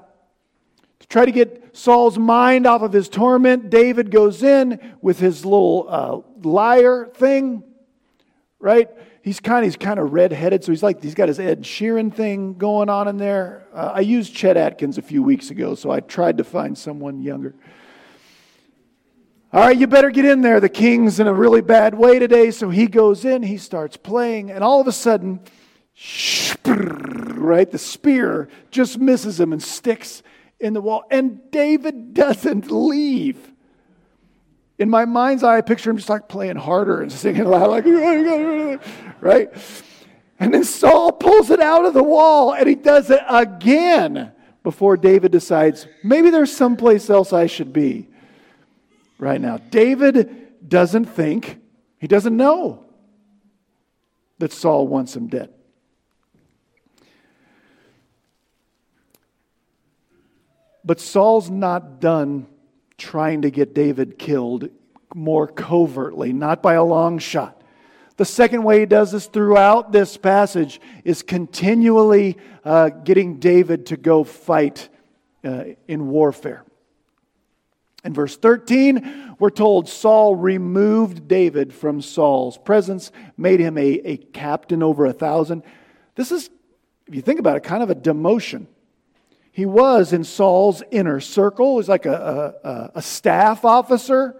To 1.00 1.06
try 1.08 1.24
to 1.24 1.32
get 1.32 1.76
Saul's 1.76 2.18
mind 2.18 2.66
off 2.66 2.82
of 2.82 2.92
his 2.92 3.08
torment, 3.08 3.68
David 3.70 4.10
goes 4.10 4.42
in 4.42 4.96
with 5.02 5.18
his 5.18 5.44
little 5.44 5.86
uh, 5.88 6.20
lyre 6.48 7.10
thing, 7.14 7.62
right? 8.58 8.88
He's 9.22 9.40
kind 9.40 9.64
of 9.64 9.64
he's 9.64 9.76
kind 9.76 9.98
of 9.98 10.12
red-headed, 10.12 10.64
so 10.64 10.72
he's 10.72 10.82
like 10.82 11.02
he's 11.02 11.14
got 11.14 11.28
his 11.28 11.40
Ed 11.40 11.62
Sheeran 11.62 12.12
thing 12.14 12.54
going 12.54 12.88
on 12.88 13.08
in 13.08 13.16
there. 13.16 13.66
Uh, 13.72 13.92
I 13.94 14.00
used 14.00 14.34
Chet 14.34 14.56
Atkins 14.56 14.98
a 14.98 15.02
few 15.02 15.22
weeks 15.22 15.50
ago, 15.50 15.74
so 15.74 15.90
I 15.90 16.00
tried 16.00 16.38
to 16.38 16.44
find 16.44 16.76
someone 16.76 17.22
younger. 17.22 17.54
All 19.54 19.60
right, 19.60 19.76
you 19.76 19.86
better 19.86 20.10
get 20.10 20.24
in 20.24 20.42
there. 20.42 20.58
The 20.58 20.68
king's 20.68 21.20
in 21.20 21.28
a 21.28 21.32
really 21.32 21.60
bad 21.60 21.94
way 21.94 22.18
today. 22.18 22.50
So 22.50 22.70
he 22.70 22.88
goes 22.88 23.24
in, 23.24 23.44
he 23.44 23.56
starts 23.56 23.96
playing, 23.96 24.50
and 24.50 24.64
all 24.64 24.80
of 24.80 24.88
a 24.88 24.92
sudden, 24.92 25.40
right, 26.66 27.70
the 27.70 27.78
spear 27.78 28.48
just 28.72 28.98
misses 28.98 29.38
him 29.38 29.52
and 29.52 29.62
sticks 29.62 30.24
in 30.60 30.72
the 30.72 30.80
wall. 30.80 31.04
And 31.10 31.50
David 31.50 32.14
doesn't 32.14 32.70
leave. 32.70 33.52
In 34.78 34.90
my 34.90 35.04
mind's 35.04 35.42
eye, 35.42 35.58
I 35.58 35.60
picture 35.60 35.90
him 35.90 35.96
just 35.96 36.08
like 36.08 36.28
playing 36.28 36.56
harder 36.56 37.00
and 37.00 37.12
singing 37.12 37.44
loud, 37.44 37.70
like, 37.70 37.84
right? 39.20 39.50
And 40.40 40.52
then 40.52 40.64
Saul 40.64 41.12
pulls 41.12 41.50
it 41.50 41.60
out 41.60 41.84
of 41.84 41.94
the 41.94 42.02
wall 42.02 42.54
and 42.54 42.68
he 42.68 42.74
does 42.74 43.10
it 43.10 43.20
again 43.28 44.32
before 44.62 44.96
David 44.96 45.30
decides 45.30 45.86
maybe 46.02 46.30
there's 46.30 46.54
someplace 46.54 47.08
else 47.08 47.32
I 47.32 47.46
should 47.46 47.72
be 47.72 48.08
right 49.18 49.40
now. 49.40 49.58
David 49.58 50.68
doesn't 50.68 51.04
think, 51.04 51.60
he 51.98 52.08
doesn't 52.08 52.36
know 52.36 52.84
that 54.38 54.52
Saul 54.52 54.88
wants 54.88 55.14
him 55.14 55.28
dead. 55.28 55.50
But 60.84 61.00
Saul's 61.00 61.50
not 61.50 62.00
done 62.00 62.46
trying 62.98 63.42
to 63.42 63.50
get 63.50 63.74
David 63.74 64.18
killed 64.18 64.68
more 65.14 65.46
covertly, 65.46 66.32
not 66.32 66.62
by 66.62 66.74
a 66.74 66.84
long 66.84 67.18
shot. 67.18 67.62
The 68.16 68.24
second 68.24 68.62
way 68.62 68.80
he 68.80 68.86
does 68.86 69.10
this 69.10 69.26
throughout 69.26 69.90
this 69.90 70.16
passage 70.16 70.80
is 71.04 71.22
continually 71.22 72.36
uh, 72.64 72.90
getting 72.90 73.40
David 73.40 73.86
to 73.86 73.96
go 73.96 74.22
fight 74.22 74.88
uh, 75.44 75.64
in 75.88 76.08
warfare. 76.08 76.64
In 78.04 78.12
verse 78.12 78.36
13, 78.36 79.36
we're 79.38 79.50
told 79.50 79.88
Saul 79.88 80.36
removed 80.36 81.26
David 81.26 81.72
from 81.72 82.02
Saul's 82.02 82.58
presence, 82.58 83.10
made 83.36 83.60
him 83.60 83.78
a, 83.78 83.82
a 83.82 84.16
captain 84.18 84.82
over 84.82 85.06
a 85.06 85.12
thousand. 85.12 85.62
This 86.14 86.30
is, 86.30 86.50
if 87.06 87.14
you 87.14 87.22
think 87.22 87.40
about 87.40 87.56
it, 87.56 87.62
kind 87.62 87.82
of 87.82 87.90
a 87.90 87.94
demotion. 87.94 88.66
He 89.54 89.66
was 89.66 90.12
in 90.12 90.24
Saul's 90.24 90.82
inner 90.90 91.20
circle, 91.20 91.78
he's 91.78 91.88
like 91.88 92.06
a, 92.06 92.56
a, 92.64 92.98
a 92.98 93.02
staff 93.02 93.64
officer, 93.64 94.34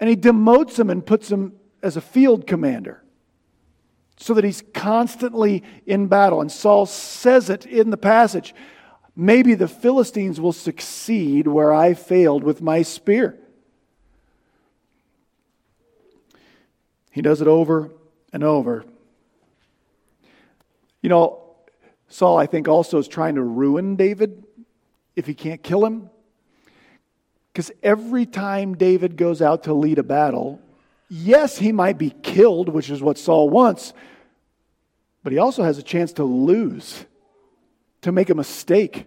and 0.00 0.10
he 0.10 0.16
demotes 0.16 0.76
him 0.76 0.90
and 0.90 1.06
puts 1.06 1.30
him 1.30 1.52
as 1.80 1.96
a 1.96 2.00
field 2.00 2.44
commander. 2.44 3.04
so 4.18 4.34
that 4.34 4.44
he's 4.44 4.62
constantly 4.74 5.62
in 5.86 6.08
battle. 6.08 6.40
And 6.40 6.50
Saul 6.50 6.86
says 6.86 7.48
it 7.50 7.64
in 7.66 7.90
the 7.90 7.96
passage. 7.96 8.54
Maybe 9.14 9.54
the 9.54 9.68
Philistines 9.68 10.40
will 10.40 10.52
succeed 10.52 11.46
where 11.46 11.72
I 11.72 11.94
failed 11.94 12.42
with 12.42 12.60
my 12.60 12.82
spear. 12.82 13.38
He 17.10 17.22
does 17.22 17.40
it 17.40 17.48
over 17.48 17.90
and 18.32 18.44
over. 18.44 18.84
You 21.00 21.08
know, 21.08 21.47
Saul, 22.08 22.38
I 22.38 22.46
think, 22.46 22.68
also 22.68 22.98
is 22.98 23.08
trying 23.08 23.34
to 23.36 23.42
ruin 23.42 23.96
David 23.96 24.44
if 25.14 25.26
he 25.26 25.34
can't 25.34 25.62
kill 25.62 25.84
him. 25.84 26.10
Because 27.52 27.70
every 27.82 28.24
time 28.24 28.74
David 28.76 29.16
goes 29.16 29.42
out 29.42 29.64
to 29.64 29.74
lead 29.74 29.98
a 29.98 30.02
battle, 30.02 30.60
yes, 31.08 31.58
he 31.58 31.72
might 31.72 31.98
be 31.98 32.10
killed, 32.22 32.68
which 32.68 32.88
is 32.88 33.02
what 33.02 33.18
Saul 33.18 33.50
wants, 33.50 33.92
but 35.22 35.32
he 35.32 35.38
also 35.38 35.62
has 35.62 35.76
a 35.76 35.82
chance 35.82 36.12
to 36.14 36.24
lose, 36.24 37.04
to 38.02 38.12
make 38.12 38.30
a 38.30 38.34
mistake. 38.34 39.06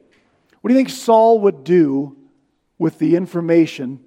What 0.60 0.68
do 0.68 0.74
you 0.74 0.80
think 0.80 0.90
Saul 0.90 1.40
would 1.40 1.64
do 1.64 2.18
with 2.78 3.00
the 3.00 3.16
information 3.16 4.06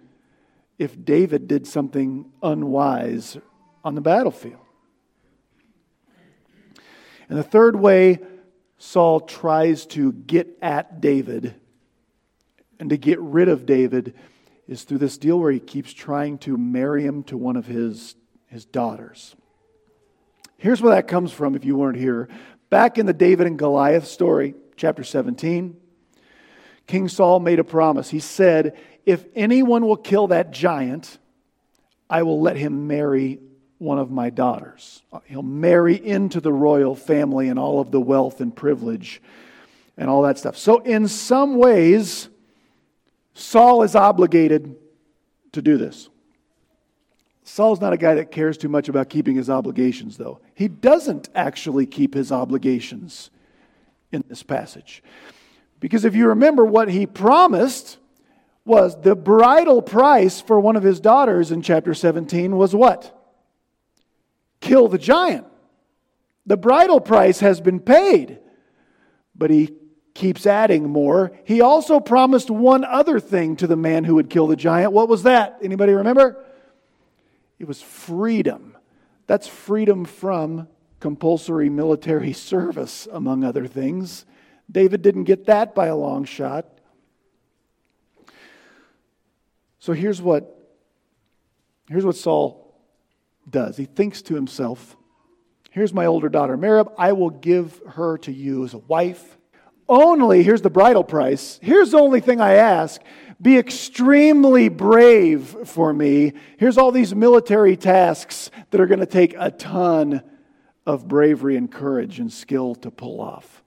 if 0.79 1.05
David 1.05 1.49
did 1.49 1.67
something 1.67 2.31
unwise 2.43 3.39
on 3.83 3.95
the 3.95 4.01
battlefield? 4.01 4.61
And 7.29 7.39
the 7.39 7.43
third 7.43 7.77
way 7.77 8.19
Saul 8.85 9.21
tries 9.21 9.87
to 9.87 10.13
get 10.13 10.59
at 10.61 11.01
David 11.01 11.55
and 12.79 12.91
to 12.91 12.99
get 12.99 13.19
rid 13.19 13.49
of 13.49 13.65
David 13.65 14.15
is 14.69 14.85
through 14.85 14.99
this 14.99 15.17
deal 15.17 15.41
where 15.41 15.51
he 15.51 15.59
keeps 15.59 15.93
trying 15.93 16.37
to 16.39 16.59
marry 16.59 17.03
him 17.03 17.23
to 17.25 17.39
one 17.39 17.57
of 17.57 17.65
his, 17.65 18.15
his 18.47 18.67
daughters. 18.67 19.35
Here's 20.59 20.83
where 20.83 20.95
that 20.95 21.09
comes 21.09 21.33
from 21.33 21.55
if 21.55 21.65
you 21.65 21.77
weren't 21.77 21.97
here. 21.97 22.29
Back 22.69 22.99
in 22.99 23.07
the 23.07 23.15
David 23.15 23.47
and 23.47 23.59
Goliath 23.59 24.07
story, 24.07 24.55
chapter 24.77 25.03
17, 25.03 25.77
King 26.87 27.09
Saul 27.09 27.41
made 27.41 27.59
a 27.59 27.65
promise. 27.65 28.11
He 28.11 28.21
said, 28.21 28.77
If 29.07 29.25
anyone 29.35 29.87
will 29.87 29.97
kill 29.97 30.27
that 30.27 30.51
giant, 30.51 31.19
I 32.11 32.23
will 32.23 32.43
let 32.43 32.57
him 32.59 32.87
marry 32.87 33.41
one 33.85 33.99
of 33.99 34.11
my 34.11 34.31
daughters. 34.31 35.03
Uh, 35.13 35.21
he'll 35.27 35.43
marry 35.43 35.95
into 35.95 36.41
the 36.41 36.53
royal 36.53 36.97
family 36.97 37.49
and 37.49 37.59
all 37.59 37.81
of 37.81 37.91
the 37.91 38.01
wealth 38.01 38.41
and 38.41 38.57
privilege 38.57 39.23
and 39.97 40.11
all 40.11 40.23
that 40.23 40.39
stuff. 40.39 40.57
So, 40.57 40.79
in 40.79 41.07
some 41.07 41.57
ways, 41.57 42.29
Saul 43.35 43.83
is 43.83 43.95
obligated 43.95 44.75
to 45.53 45.63
do 45.63 45.77
this. 45.77 46.09
Saul's 47.45 47.81
not 47.81 47.93
a 47.93 47.99
guy 47.99 48.15
that 48.15 48.31
cares 48.31 48.57
too 48.57 48.71
much 48.71 48.89
about 48.89 49.11
keeping 49.11 49.37
his 49.37 49.51
obligations, 49.51 50.17
though. 50.17 50.41
He 50.55 50.67
doesn't 50.67 51.29
actually 51.35 51.85
keep 51.87 52.15
his 52.15 52.33
obligations 52.33 53.31
in 54.11 54.25
this 54.29 54.43
passage. 54.43 55.03
Because 55.79 56.07
if 56.07 56.17
you 56.17 56.29
remember 56.29 56.65
what 56.65 56.89
he 56.89 57.05
promised 57.07 57.99
was 58.65 58.99
the 59.03 59.15
bridal 59.15 59.83
price 59.83 60.41
for 60.41 60.59
one 60.59 60.77
of 60.77 60.83
his 60.83 61.01
daughters 61.01 61.53
in 61.53 61.61
chapter 61.61 61.93
17 61.93 62.57
was 62.57 62.75
what? 62.75 63.24
Kill 64.65 64.89
the 64.89 64.97
giant. 64.97 65.47
The 66.47 66.57
bridal 66.57 66.99
price 66.99 67.41
has 67.41 67.61
been 67.61 67.81
paid. 67.81 68.39
But 69.37 69.51
he 69.51 69.75
keeps 70.15 70.47
adding 70.47 70.89
more. 70.89 71.33
He 71.45 71.61
also 71.61 72.01
promised 72.01 72.49
one 72.49 72.83
other 72.83 73.21
thing 73.21 73.57
to 73.57 73.67
the 73.67 73.77
man 73.77 74.05
who 74.05 74.15
would 74.15 74.31
kill 74.31 74.47
the 74.47 74.57
giant. 74.57 74.95
What 74.95 75.11
was 75.11 75.25
that? 75.25 75.59
Anybody 75.63 75.93
remember? 75.93 76.43
It 77.59 77.69
was 77.69 77.83
freedom. 77.83 78.75
That's 79.27 79.47
freedom 79.47 80.07
from 80.07 80.67
compulsory 80.99 81.69
military 81.69 82.33
service, 82.53 83.07
among 83.13 83.45
other 83.45 83.67
things. 83.67 84.25
David 84.73 85.03
didn't 85.03 85.25
get 85.25 85.45
that 85.45 85.75
by 85.75 85.89
a 85.89 85.97
long 85.97 86.25
shot. 86.25 86.67
So 89.79 89.93
here's 89.93 90.23
what, 90.23 90.59
here's 91.91 92.07
what 92.07 92.17
Saul 92.17 92.64
does. 93.49 93.77
He 93.77 93.85
thinks 93.85 94.23
to 94.23 94.35
himself, 94.35 94.97
Here's 95.71 95.93
my 95.93 96.07
older 96.07 96.29
daughter, 96.29 96.57
Merab. 96.57 96.93
I 96.97 97.13
will 97.13 97.31
give 97.31 97.81
her 97.95 98.17
to 98.19 98.33
you 98.33 98.65
as 98.65 98.75
a 98.75 98.79
wife. 98.79 99.37
Only, 99.89 100.45
here's 100.45 100.63
the 100.63 100.71
bridal 100.71 101.03
price. 101.03 101.59
Here's 101.61 101.91
the 101.91 101.99
only 101.99 102.21
thing 102.21 102.41
I 102.41 102.55
ask 102.55 103.01
be 103.43 103.59
extremely 103.59 104.69
brave 104.69 105.49
for 105.65 105.93
me. 105.93 106.35
Here's 106.59 106.79
all 106.79 106.93
these 106.93 107.13
military 107.13 107.77
tasks 107.77 108.53
that 108.71 108.81
are 108.81 108.87
going 108.87 109.01
to 109.01 109.07
take 109.07 109.35
a 109.37 109.51
ton 109.51 110.23
of 110.87 111.09
bravery 111.09 111.57
and 111.57 111.71
courage 111.71 112.21
and 112.21 112.33
skill 112.33 112.77
to 112.77 112.91
pull 112.93 113.21
off. 113.21 113.63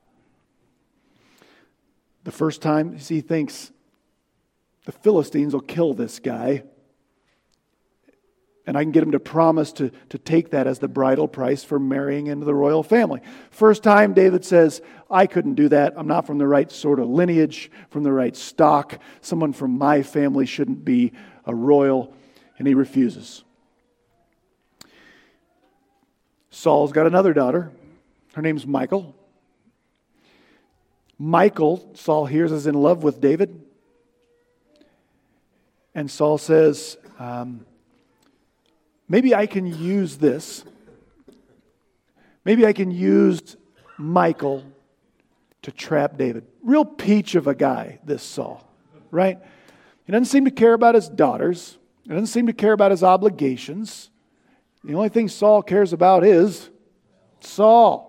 The 2.23 2.31
first 2.31 2.61
time 2.61 2.97
he 2.97 3.21
thinks 3.21 3.71
the 4.85 4.93
Philistines 4.93 5.53
will 5.53 5.61
kill 5.61 5.93
this 5.93 6.19
guy, 6.19 6.63
and 8.67 8.77
I 8.77 8.83
can 8.83 8.91
get 8.91 9.01
him 9.01 9.13
to 9.13 9.19
promise 9.19 9.71
to, 9.73 9.91
to 10.09 10.17
take 10.17 10.49
that 10.49 10.67
as 10.67 10.79
the 10.79 10.89
bridal 10.89 11.29
price 11.29 11.63
for 11.63 11.79
marrying 11.79 12.27
into 12.27 12.45
the 12.45 12.53
royal 12.53 12.83
family. 12.83 13.21
First 13.49 13.81
time, 13.81 14.13
David 14.13 14.43
says, 14.43 14.81
I 15.09 15.25
couldn't 15.25 15.55
do 15.55 15.69
that. 15.69 15.93
I'm 15.95 16.07
not 16.07 16.27
from 16.27 16.37
the 16.37 16.47
right 16.47 16.69
sort 16.69 16.99
of 16.99 17.07
lineage, 17.07 17.71
from 17.89 18.03
the 18.03 18.11
right 18.11 18.35
stock. 18.35 18.99
Someone 19.21 19.53
from 19.53 19.77
my 19.77 20.03
family 20.03 20.45
shouldn't 20.45 20.83
be 20.83 21.13
a 21.45 21.55
royal. 21.55 22.13
And 22.59 22.67
he 22.67 22.73
refuses. 22.73 23.45
Saul's 26.49 26.91
got 26.91 27.07
another 27.07 27.33
daughter. 27.33 27.71
Her 28.33 28.41
name's 28.41 28.67
Michal. 28.67 29.15
Michal, 31.17 31.89
Saul 31.93 32.25
hears, 32.25 32.51
is 32.51 32.67
in 32.67 32.75
love 32.75 33.01
with 33.01 33.21
David. 33.21 33.61
And 35.95 36.11
Saul 36.11 36.37
says, 36.37 36.97
um, 37.17 37.65
maybe 39.07 39.35
I 39.35 39.45
can 39.45 39.65
use 39.65 40.17
this. 40.17 40.63
Maybe 42.45 42.65
I 42.65 42.73
can 42.73 42.91
use 42.91 43.57
Michal 43.97 44.63
to 45.63 45.71
trap 45.71 46.17
David. 46.17 46.45
Real 46.63 46.85
peach 46.85 47.35
of 47.35 47.47
a 47.47 47.53
guy, 47.55 47.99
this 48.05 48.23
Saul, 48.23 48.65
right? 49.11 49.37
He 50.05 50.11
doesn't 50.13 50.25
seem 50.25 50.45
to 50.45 50.51
care 50.51 50.73
about 50.73 50.95
his 50.95 51.09
daughters, 51.09 51.77
he 52.03 52.09
doesn't 52.09 52.27
seem 52.27 52.47
to 52.47 52.53
care 52.53 52.71
about 52.71 52.91
his 52.91 53.03
obligations. 53.03 54.09
The 54.83 54.93
only 54.93 55.09
thing 55.09 55.27
Saul 55.27 55.61
cares 55.61 55.91
about 55.91 56.23
is 56.23 56.69
Saul. 57.41 58.06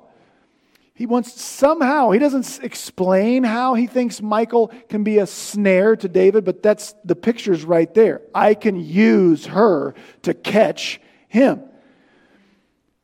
He 0.98 1.06
wants 1.06 1.40
somehow, 1.40 2.10
he 2.10 2.18
doesn't 2.18 2.58
explain 2.60 3.44
how 3.44 3.74
he 3.74 3.86
thinks 3.86 4.20
Michal 4.20 4.72
can 4.88 5.04
be 5.04 5.18
a 5.18 5.28
snare 5.28 5.94
to 5.94 6.08
David, 6.08 6.44
but 6.44 6.60
that's 6.60 6.92
the 7.04 7.14
picture's 7.14 7.62
right 7.62 7.94
there. 7.94 8.20
I 8.34 8.54
can 8.54 8.74
use 8.74 9.46
her 9.46 9.94
to 10.22 10.34
catch 10.34 11.00
him. 11.28 11.62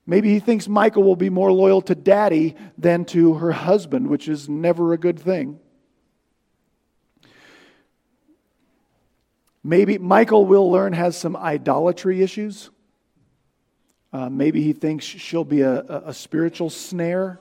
Maybe 0.07 0.31
he 0.31 0.41
thinks 0.41 0.67
Michal 0.67 1.05
will 1.05 1.15
be 1.15 1.31
more 1.31 1.53
loyal 1.53 1.81
to 1.83 1.95
daddy 1.95 2.57
than 2.77 3.05
to 3.05 3.35
her 3.35 3.53
husband, 3.53 4.09
which 4.09 4.27
is 4.27 4.49
never 4.49 4.93
a 4.93 4.99
good 4.99 5.21
thing. 5.21 5.61
Maybe 9.63 9.99
Michal 9.99 10.45
will 10.45 10.69
learn 10.69 10.95
has 10.95 11.17
some 11.17 11.37
idolatry 11.37 12.23
issues. 12.23 12.71
Uh, 14.13 14.29
maybe 14.29 14.63
he 14.63 14.73
thinks 14.73 15.05
she'll 15.05 15.45
be 15.45 15.61
a, 15.61 15.79
a, 15.83 16.03
a 16.07 16.13
spiritual 16.13 16.71
snare 16.71 17.39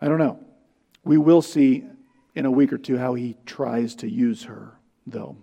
I 0.00 0.08
don't 0.08 0.18
know. 0.18 0.38
We 1.04 1.18
will 1.18 1.42
see 1.42 1.84
in 2.34 2.46
a 2.46 2.50
week 2.50 2.72
or 2.72 2.78
two 2.78 2.96
how 2.96 3.14
he 3.14 3.36
tries 3.46 3.96
to 3.96 4.10
use 4.10 4.44
her, 4.44 4.72
though. 5.06 5.36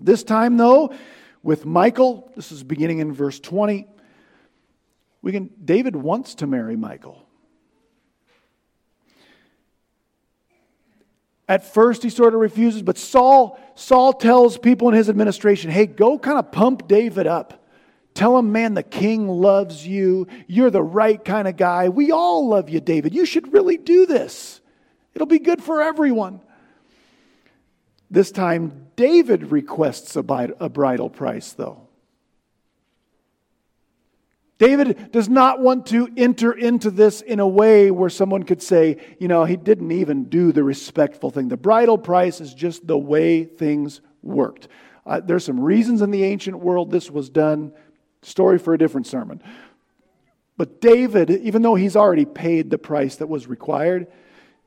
This 0.00 0.24
time, 0.24 0.56
though, 0.56 0.94
with 1.42 1.64
Michal, 1.64 2.32
this 2.34 2.50
is 2.50 2.62
beginning 2.62 2.98
in 2.98 3.12
verse 3.12 3.38
20. 3.38 3.86
We 5.22 5.32
can, 5.32 5.50
David 5.64 5.96
wants 5.96 6.34
to 6.36 6.46
marry 6.46 6.76
Michal. 6.76 7.26
At 11.48 11.72
first, 11.72 12.02
he 12.02 12.10
sort 12.10 12.34
of 12.34 12.40
refuses, 12.40 12.82
but 12.82 12.98
Saul, 12.98 13.58
Saul 13.76 14.12
tells 14.12 14.58
people 14.58 14.88
in 14.88 14.94
his 14.94 15.08
administration, 15.08 15.70
hey, 15.70 15.86
go 15.86 16.18
kind 16.18 16.38
of 16.38 16.50
pump 16.50 16.88
David 16.88 17.26
up. 17.26 17.65
Tell 18.16 18.38
him, 18.38 18.50
man, 18.50 18.72
the 18.72 18.82
king 18.82 19.28
loves 19.28 19.86
you. 19.86 20.26
You're 20.46 20.70
the 20.70 20.82
right 20.82 21.22
kind 21.22 21.46
of 21.46 21.58
guy. 21.58 21.90
We 21.90 22.12
all 22.12 22.48
love 22.48 22.70
you, 22.70 22.80
David. 22.80 23.14
You 23.14 23.26
should 23.26 23.52
really 23.52 23.76
do 23.76 24.06
this. 24.06 24.62
It'll 25.14 25.26
be 25.26 25.38
good 25.38 25.62
for 25.62 25.82
everyone. 25.82 26.40
This 28.10 28.30
time, 28.30 28.86
David 28.96 29.52
requests 29.52 30.16
a 30.16 30.22
bridal 30.22 31.10
price, 31.10 31.52
though. 31.52 31.88
David 34.56 35.12
does 35.12 35.28
not 35.28 35.60
want 35.60 35.84
to 35.88 36.08
enter 36.16 36.52
into 36.52 36.90
this 36.90 37.20
in 37.20 37.38
a 37.38 37.46
way 37.46 37.90
where 37.90 38.08
someone 38.08 38.44
could 38.44 38.62
say, 38.62 38.96
you 39.18 39.28
know, 39.28 39.44
he 39.44 39.56
didn't 39.56 39.92
even 39.92 40.30
do 40.30 40.52
the 40.52 40.64
respectful 40.64 41.30
thing. 41.30 41.48
The 41.48 41.58
bridal 41.58 41.98
price 41.98 42.40
is 42.40 42.54
just 42.54 42.86
the 42.86 42.96
way 42.96 43.44
things 43.44 44.00
worked. 44.22 44.68
Uh, 45.04 45.20
there's 45.20 45.44
some 45.44 45.60
reasons 45.60 46.00
in 46.00 46.10
the 46.10 46.24
ancient 46.24 46.58
world 46.58 46.90
this 46.90 47.10
was 47.10 47.28
done 47.28 47.72
Story 48.22 48.58
for 48.58 48.74
a 48.74 48.78
different 48.78 49.06
sermon. 49.06 49.42
But 50.56 50.80
David, 50.80 51.30
even 51.30 51.62
though 51.62 51.74
he's 51.74 51.96
already 51.96 52.24
paid 52.24 52.70
the 52.70 52.78
price 52.78 53.16
that 53.16 53.28
was 53.28 53.46
required, 53.46 54.06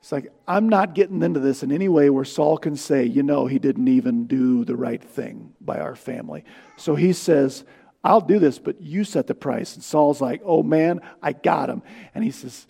it's 0.00 0.12
like, 0.12 0.32
I'm 0.48 0.68
not 0.68 0.94
getting 0.94 1.22
into 1.22 1.40
this 1.40 1.62
in 1.62 1.72
any 1.72 1.88
way 1.88 2.08
where 2.08 2.24
Saul 2.24 2.56
can 2.56 2.76
say, 2.76 3.04
you 3.04 3.22
know, 3.22 3.46
he 3.46 3.58
didn't 3.58 3.88
even 3.88 4.26
do 4.26 4.64
the 4.64 4.76
right 4.76 5.02
thing 5.02 5.52
by 5.60 5.78
our 5.78 5.94
family. 5.94 6.44
So 6.76 6.94
he 6.94 7.12
says, 7.12 7.64
I'll 8.02 8.22
do 8.22 8.38
this, 8.38 8.58
but 8.58 8.80
you 8.80 9.04
set 9.04 9.26
the 9.26 9.34
price. 9.34 9.74
And 9.74 9.84
Saul's 9.84 10.22
like, 10.22 10.40
oh 10.44 10.62
man, 10.62 11.00
I 11.22 11.32
got 11.32 11.68
him. 11.68 11.82
And 12.14 12.24
he 12.24 12.30
says, 12.30 12.66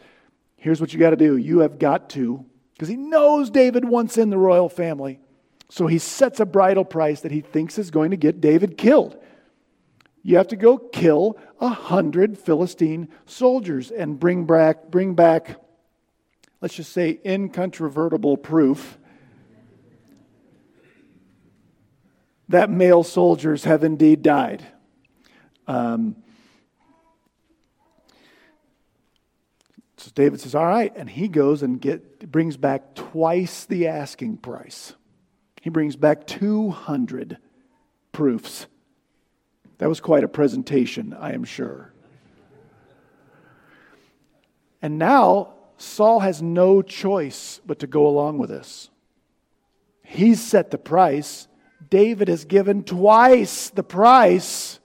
here's 0.56 0.80
what 0.80 0.92
you 0.92 0.98
got 0.98 1.10
to 1.10 1.16
do. 1.16 1.36
You 1.36 1.60
have 1.60 1.78
got 1.78 2.10
to, 2.10 2.44
because 2.72 2.88
he 2.88 2.96
knows 2.96 3.48
David 3.48 3.84
wants 3.84 4.18
in 4.18 4.30
the 4.30 4.38
royal 4.38 4.68
family. 4.68 5.20
So 5.68 5.86
he 5.86 5.98
sets 5.98 6.40
a 6.40 6.46
bridal 6.46 6.84
price 6.84 7.20
that 7.20 7.30
he 7.30 7.42
thinks 7.42 7.78
is 7.78 7.92
going 7.92 8.10
to 8.10 8.16
get 8.16 8.40
David 8.40 8.76
killed. 8.76 9.16
You 10.22 10.36
have 10.36 10.48
to 10.48 10.56
go 10.56 10.78
kill 10.78 11.38
a 11.60 11.68
hundred 11.68 12.38
Philistine 12.38 13.08
soldiers 13.26 13.90
and 13.90 14.18
bring 14.20 14.46
back, 14.46 14.90
bring 14.90 15.14
back 15.14 15.60
let's 16.60 16.74
just 16.74 16.92
say, 16.92 17.18
incontrovertible 17.24 18.36
proof 18.36 18.98
that 22.48 22.68
male 22.68 23.04
soldiers 23.04 23.64
have 23.64 23.84
indeed 23.84 24.22
died. 24.22 24.64
Um, 25.66 26.16
so 29.96 30.10
David 30.14 30.40
says, 30.40 30.54
All 30.54 30.66
right. 30.66 30.92
And 30.96 31.08
he 31.08 31.28
goes 31.28 31.62
and 31.62 31.80
get, 31.80 32.30
brings 32.30 32.56
back 32.56 32.94
twice 32.94 33.64
the 33.66 33.86
asking 33.86 34.38
price. 34.38 34.94
He 35.62 35.70
brings 35.70 35.94
back 35.94 36.26
200 36.26 37.38
proofs. 38.12 38.66
That 39.80 39.88
was 39.88 39.98
quite 39.98 40.24
a 40.24 40.28
presentation, 40.28 41.16
I 41.18 41.32
am 41.32 41.42
sure. 41.42 41.90
And 44.82 44.98
now 44.98 45.54
Saul 45.78 46.20
has 46.20 46.42
no 46.42 46.82
choice 46.82 47.62
but 47.64 47.78
to 47.78 47.86
go 47.86 48.06
along 48.06 48.36
with 48.36 48.50
this. 48.50 48.90
He's 50.02 50.38
set 50.38 50.70
the 50.70 50.76
price. 50.76 51.48
David 51.88 52.28
has 52.28 52.44
given 52.44 52.84
twice 52.84 53.70
the 53.70 53.82
price. 53.82 54.80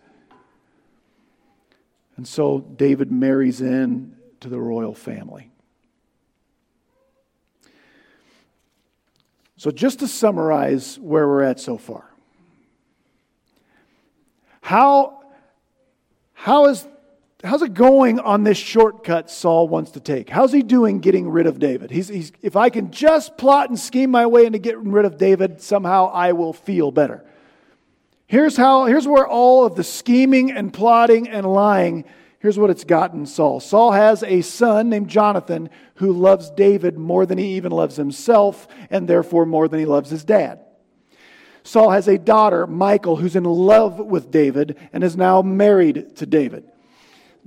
And 2.16 2.26
so 2.26 2.62
David 2.62 3.12
marries 3.12 3.60
in 3.60 4.16
to 4.40 4.48
the 4.48 4.62
royal 4.62 4.94
family. 4.94 5.52
So, 9.58 9.72
just 9.72 10.00
to 10.00 10.08
summarize 10.08 10.98
where 11.00 11.28
we're 11.28 11.44
at 11.44 11.60
so 11.60 11.78
far, 11.78 12.15
how, 14.66 15.22
how 16.34 16.66
is 16.66 16.88
how's 17.44 17.62
it 17.62 17.76
going 17.76 18.18
on 18.18 18.44
this 18.44 18.58
shortcut 18.58 19.30
Saul 19.30 19.68
wants 19.68 19.92
to 19.92 20.00
take? 20.00 20.28
How's 20.28 20.52
he 20.52 20.64
doing 20.64 21.02
getting 21.02 21.30
rid 21.30 21.46
of 21.46 21.60
David? 21.60 21.92
He's, 21.92 22.08
he's, 22.08 22.32
if 22.42 22.56
I 22.56 22.72
can 22.72 22.90
just 22.90 23.38
plot 23.38 23.70
and 23.70 23.80
scheme 23.80 24.10
my 24.10 24.26
way 24.26 24.44
into 24.48 24.58
getting 24.58 24.92
rid 24.92 25.06
of 25.06 25.20
David, 25.20 25.62
somehow 25.62 26.08
I 26.08 26.32
will 26.32 26.52
feel 26.52 26.90
better. 26.90 27.24
Here's 28.26 28.58
how, 28.58 28.86
here's 28.86 29.08
where 29.08 29.28
all 29.28 29.66
of 29.66 29.76
the 29.76 29.84
scheming 29.84 30.52
and 30.52 30.74
plotting 30.74 31.30
and 31.30 31.46
lying, 31.46 32.04
here's 32.40 32.58
what 32.58 32.72
it's 32.72 32.86
gotten 32.86 33.28
Saul. 33.28 33.60
Saul 33.60 33.92
has 33.92 34.24
a 34.24 34.42
son 34.42 34.90
named 34.90 35.10
Jonathan 35.10 35.70
who 35.98 36.12
loves 36.12 36.50
David 36.50 36.98
more 36.98 37.28
than 37.28 37.38
he 37.38 37.58
even 37.58 37.72
loves 37.72 37.98
himself, 37.98 38.68
and 38.90 39.08
therefore 39.08 39.46
more 39.46 39.68
than 39.68 39.80
he 39.80 39.86
loves 39.86 40.10
his 40.10 40.24
dad. 40.24 40.65
Saul 41.66 41.90
has 41.90 42.08
a 42.08 42.20
daughter, 42.20 42.68
Michal, 42.68 43.16
who's 43.16 43.36
in 43.36 43.44
love 43.44 43.98
with 43.98 44.30
David 44.30 44.78
and 44.94 45.04
is 45.04 45.18
now 45.18 45.42
married 45.42 46.16
to 46.18 46.28
David. 46.28 46.64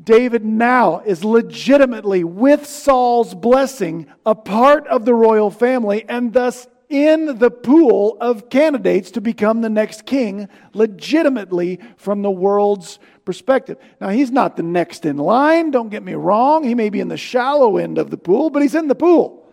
David 0.02 0.44
now 0.44 1.00
is 1.06 1.24
legitimately, 1.24 2.24
with 2.24 2.66
Saul's 2.66 3.32
blessing, 3.32 4.06
a 4.26 4.34
part 4.34 4.88
of 4.88 5.04
the 5.04 5.14
royal 5.14 5.52
family 5.52 6.04
and 6.08 6.32
thus 6.32 6.66
in 6.88 7.38
the 7.38 7.50
pool 7.50 8.16
of 8.20 8.50
candidates 8.50 9.12
to 9.12 9.20
become 9.20 9.60
the 9.60 9.70
next 9.70 10.04
king, 10.04 10.48
legitimately 10.74 11.78
from 11.96 12.22
the 12.22 12.30
world's 12.30 12.98
perspective. 13.24 13.78
Now, 14.00 14.08
he's 14.08 14.32
not 14.32 14.56
the 14.56 14.64
next 14.64 15.06
in 15.06 15.16
line, 15.16 15.70
don't 15.70 15.90
get 15.90 16.02
me 16.02 16.14
wrong. 16.14 16.64
He 16.64 16.74
may 16.74 16.90
be 16.90 16.98
in 16.98 17.08
the 17.08 17.16
shallow 17.16 17.76
end 17.76 17.98
of 17.98 18.10
the 18.10 18.16
pool, 18.16 18.50
but 18.50 18.62
he's 18.62 18.74
in 18.74 18.88
the 18.88 18.96
pool 18.96 19.46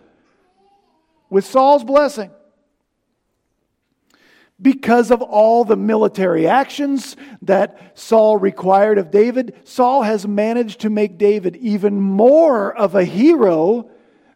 with 1.29 1.45
Saul's 1.45 1.83
blessing 1.83 2.31
because 4.61 5.11
of 5.11 5.21
all 5.21 5.65
the 5.65 5.75
military 5.75 6.47
actions 6.47 7.17
that 7.41 7.97
Saul 7.97 8.37
required 8.37 8.97
of 8.97 9.11
David, 9.11 9.55
Saul 9.65 10.03
has 10.03 10.25
managed 10.25 10.81
to 10.81 10.89
make 10.89 11.17
David 11.17 11.55
even 11.57 11.99
more 11.99 12.73
of 12.73 12.95
a 12.95 13.03
hero 13.03 13.89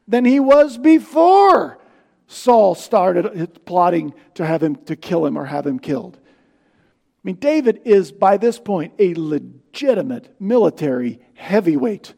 than 0.08 0.26
he 0.26 0.40
was 0.40 0.78
before 0.78 1.80
Saul 2.28 2.76
started 2.76 3.66
plotting 3.66 4.14
to 4.36 4.46
have 4.46 4.62
him 4.62 4.76
to 4.86 4.96
kill 4.96 5.26
him 5.26 5.38
or 5.38 5.46
have 5.46 5.66
him 5.66 5.80
killed. 5.80 6.18
I 6.22 7.22
mean, 7.24 7.36
David 7.36 7.82
is 7.86 8.12
by 8.12 8.38
this 8.38 8.60
point 8.60 8.94
a 9.00 9.14
legitimate 9.16 10.36
military 10.40 11.20
heavyweight. 11.34 12.14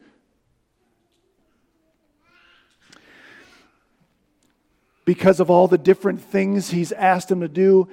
Because 5.12 5.41
of 5.41 5.50
all 5.50 5.67
the 5.67 5.78
different 5.78 6.21
things 6.21 6.69
he's 6.69 6.93
asked 6.93 7.30
him 7.30 7.41
to 7.41 7.50
do. 7.50 7.86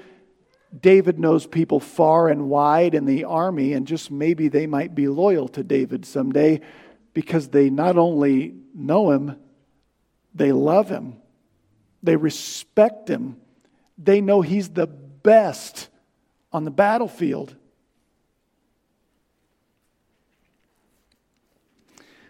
David 0.81 1.18
knows 1.18 1.48
people 1.48 1.81
far 1.81 2.28
and 2.28 2.48
wide 2.48 2.94
in 2.94 3.07
the 3.07 3.24
army, 3.24 3.72
and 3.72 3.88
just 3.88 4.09
maybe 4.09 4.46
they 4.46 4.68
might 4.68 4.94
be 4.94 5.09
loyal 5.09 5.48
to 5.48 5.64
David 5.64 6.07
someday 6.07 6.61
because 7.14 7.48
they 7.48 7.70
not 7.70 7.98
only 7.98 8.54
know 8.72 9.11
him, 9.11 9.37
they 10.33 10.52
love 10.52 10.88
him, 10.88 11.16
they 12.04 12.14
respect 12.14 13.11
him, 13.11 13.37
they 13.98 14.20
know 14.20 14.40
he's 14.40 14.68
the 14.68 14.87
best 14.87 15.88
on 16.52 16.64
the 16.64 16.70
battlefield. 16.70 17.52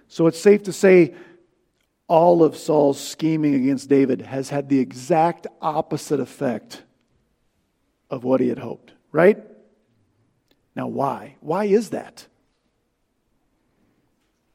So 0.08 0.28
it's 0.28 0.40
safe 0.40 0.62
to 0.62 0.72
say 0.72 1.14
all 2.08 2.42
of 2.42 2.56
Saul's 2.56 2.98
scheming 2.98 3.54
against 3.54 3.88
David 3.88 4.22
has 4.22 4.48
had 4.48 4.68
the 4.68 4.80
exact 4.80 5.46
opposite 5.60 6.20
effect 6.20 6.82
of 8.10 8.24
what 8.24 8.40
he 8.40 8.48
had 8.48 8.58
hoped, 8.58 8.92
right? 9.12 9.38
Now, 10.74 10.86
why? 10.86 11.36
Why 11.40 11.66
is 11.66 11.90
that? 11.90 12.26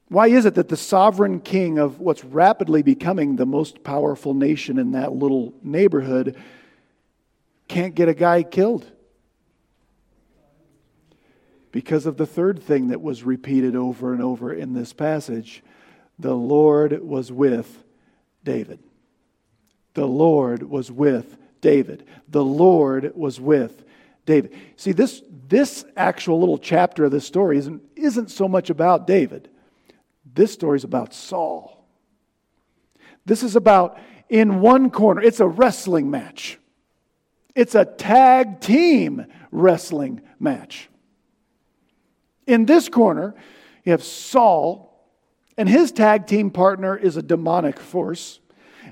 Why 0.09 0.27
is 0.27 0.45
it 0.45 0.55
that 0.55 0.69
the 0.69 0.77
sovereign 0.77 1.39
king 1.39 1.77
of 1.77 1.99
what's 1.99 2.23
rapidly 2.23 2.81
becoming 2.81 3.35
the 3.35 3.45
most 3.45 3.83
powerful 3.83 4.33
nation 4.33 4.79
in 4.79 4.91
that 4.91 5.13
little 5.13 5.53
neighborhood 5.61 6.35
can't 7.67 7.95
get 7.95 8.09
a 8.09 8.13
guy 8.13 8.43
killed? 8.43 8.85
Because 11.71 12.05
of 12.05 12.17
the 12.17 12.27
third 12.27 12.61
thing 12.61 12.89
that 12.89 13.01
was 13.01 13.23
repeated 13.23 13.75
over 13.75 14.13
and 14.13 14.21
over 14.21 14.53
in 14.53 14.73
this 14.73 14.93
passage 14.93 15.63
the 16.23 16.33
Lord 16.33 17.03
was 17.03 17.33
with 17.33 17.83
David. 18.45 18.79
The 19.93 20.07
Lord 20.07 20.63
was 20.63 20.89
with 20.89 21.37
David. 21.59 22.07
The 22.29 22.43
Lord 22.43 23.11
was 23.13 23.41
with 23.41 23.83
David. 24.25 24.55
See, 24.77 24.93
this, 24.93 25.21
this 25.49 25.83
actual 25.97 26.39
little 26.39 26.57
chapter 26.57 27.03
of 27.03 27.11
this 27.11 27.27
story 27.27 27.57
isn't, 27.57 27.83
isn't 27.97 28.31
so 28.31 28.47
much 28.47 28.69
about 28.69 29.05
David. 29.05 29.49
This 30.33 30.53
story 30.53 30.77
is 30.77 30.85
about 30.85 31.13
Saul. 31.13 31.85
This 33.25 33.43
is 33.43 33.57
about, 33.57 33.99
in 34.29 34.61
one 34.61 34.91
corner, 34.91 35.21
it's 35.21 35.41
a 35.41 35.47
wrestling 35.47 36.09
match. 36.09 36.57
It's 37.53 37.75
a 37.75 37.83
tag 37.83 38.61
team 38.61 39.25
wrestling 39.51 40.21
match. 40.39 40.87
In 42.47 42.65
this 42.65 42.87
corner, 42.87 43.35
you 43.83 43.91
have 43.91 44.03
Saul 44.05 44.92
and 45.57 45.69
his 45.69 45.91
tag 45.91 46.27
team 46.27 46.51
partner 46.51 46.95
is 46.95 47.17
a 47.17 47.21
demonic 47.21 47.79
force. 47.79 48.39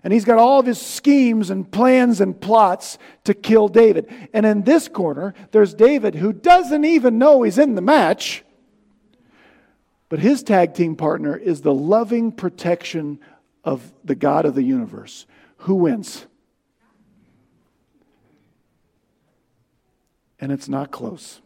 And 0.04 0.12
he's 0.12 0.26
got 0.26 0.38
all 0.38 0.60
of 0.60 0.65
his 0.65 0.82
schemes 0.82 1.50
and 1.50 1.69
plans 1.69 2.21
and 2.21 2.39
plots 2.39 2.97
to 3.26 3.34
kill 3.34 3.67
David. 3.67 4.12
And 4.34 4.45
in 4.45 4.63
this 4.63 4.88
corner, 4.88 5.34
there's 5.52 5.74
David 5.74 6.15
who 6.15 6.34
doesn't 6.34 6.86
even 6.86 7.17
know 7.17 7.43
he's 7.43 7.58
in 7.58 7.76
the 7.76 7.82
match. 7.82 8.43
But 10.10 10.19
his 10.19 10.43
tag 10.43 10.74
team 10.74 10.95
partner 10.95 11.36
is 11.36 11.62
the 11.62 11.74
loving 11.74 12.32
protection 12.32 13.19
of 13.63 13.93
the 14.04 14.15
God 14.15 14.45
of 14.45 14.56
the 14.56 14.63
universe. 14.63 15.26
Who 15.58 15.76
wins? 15.76 16.26
And 20.39 20.52
it's 20.52 20.67
not 20.67 20.89
close. 20.89 21.41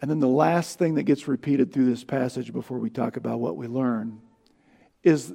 And 0.00 0.10
then 0.10 0.20
the 0.20 0.28
last 0.28 0.78
thing 0.78 0.94
that 0.94 1.04
gets 1.04 1.26
repeated 1.26 1.72
through 1.72 1.86
this 1.86 2.04
passage 2.04 2.52
before 2.52 2.78
we 2.78 2.90
talk 2.90 3.16
about 3.16 3.40
what 3.40 3.56
we 3.56 3.66
learn 3.66 4.20
is 5.02 5.34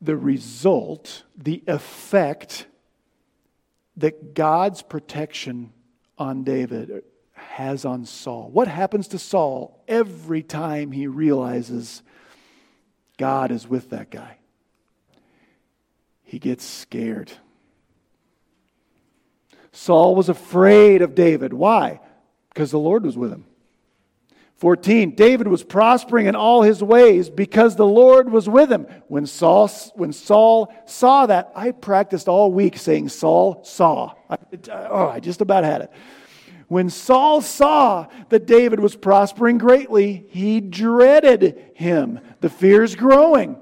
the 0.00 0.16
result, 0.16 1.24
the 1.36 1.62
effect 1.66 2.66
that 3.96 4.34
God's 4.34 4.82
protection 4.82 5.72
on 6.16 6.44
David 6.44 7.02
has 7.34 7.84
on 7.84 8.06
Saul. 8.06 8.48
What 8.50 8.68
happens 8.68 9.08
to 9.08 9.18
Saul 9.18 9.82
every 9.86 10.42
time 10.42 10.92
he 10.92 11.06
realizes 11.06 12.02
God 13.18 13.50
is 13.50 13.68
with 13.68 13.90
that 13.90 14.10
guy? 14.10 14.38
He 16.22 16.38
gets 16.38 16.64
scared. 16.64 17.30
Saul 19.72 20.14
was 20.14 20.28
afraid 20.28 21.02
of 21.02 21.14
David. 21.14 21.52
Why? 21.52 22.00
Because 22.52 22.70
the 22.70 22.78
Lord 22.78 23.04
was 23.04 23.16
with 23.16 23.32
him. 23.32 23.44
14 24.62 25.16
David 25.16 25.48
was 25.48 25.64
prospering 25.64 26.26
in 26.26 26.36
all 26.36 26.62
his 26.62 26.84
ways 26.84 27.28
because 27.28 27.74
the 27.74 27.84
Lord 27.84 28.30
was 28.30 28.48
with 28.48 28.70
him. 28.70 28.86
When 29.08 29.26
Saul, 29.26 29.68
when 29.96 30.12
Saul 30.12 30.72
saw 30.86 31.26
that, 31.26 31.50
I 31.56 31.72
practiced 31.72 32.28
all 32.28 32.52
week 32.52 32.76
saying 32.76 33.08
Saul 33.08 33.64
saw. 33.64 34.14
I, 34.30 34.38
oh, 34.70 35.08
I 35.08 35.18
just 35.18 35.40
about 35.40 35.64
had 35.64 35.80
it. 35.80 35.90
When 36.68 36.90
Saul 36.90 37.40
saw 37.40 38.06
that 38.28 38.46
David 38.46 38.78
was 38.78 38.94
prospering 38.94 39.58
greatly, 39.58 40.26
he 40.30 40.60
dreaded 40.60 41.72
him. 41.74 42.20
The 42.40 42.48
fear's 42.48 42.94
growing. 42.94 43.58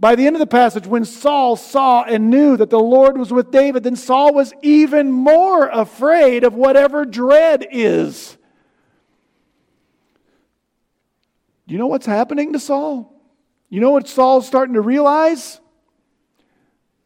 By 0.00 0.14
the 0.14 0.26
end 0.26 0.36
of 0.36 0.40
the 0.40 0.46
passage, 0.46 0.86
when 0.86 1.04
Saul 1.04 1.56
saw 1.56 2.04
and 2.04 2.30
knew 2.30 2.56
that 2.56 2.70
the 2.70 2.78
Lord 2.78 3.18
was 3.18 3.32
with 3.32 3.50
David, 3.50 3.82
then 3.82 3.96
Saul 3.96 4.32
was 4.32 4.52
even 4.62 5.10
more 5.10 5.66
afraid 5.68 6.44
of 6.44 6.54
whatever 6.54 7.04
dread 7.04 7.66
is. 7.72 8.36
You 11.66 11.78
know 11.78 11.88
what's 11.88 12.06
happening 12.06 12.52
to 12.52 12.60
Saul? 12.60 13.12
You 13.68 13.80
know 13.80 13.90
what 13.90 14.08
Saul's 14.08 14.46
starting 14.46 14.74
to 14.74 14.80
realize? 14.80 15.60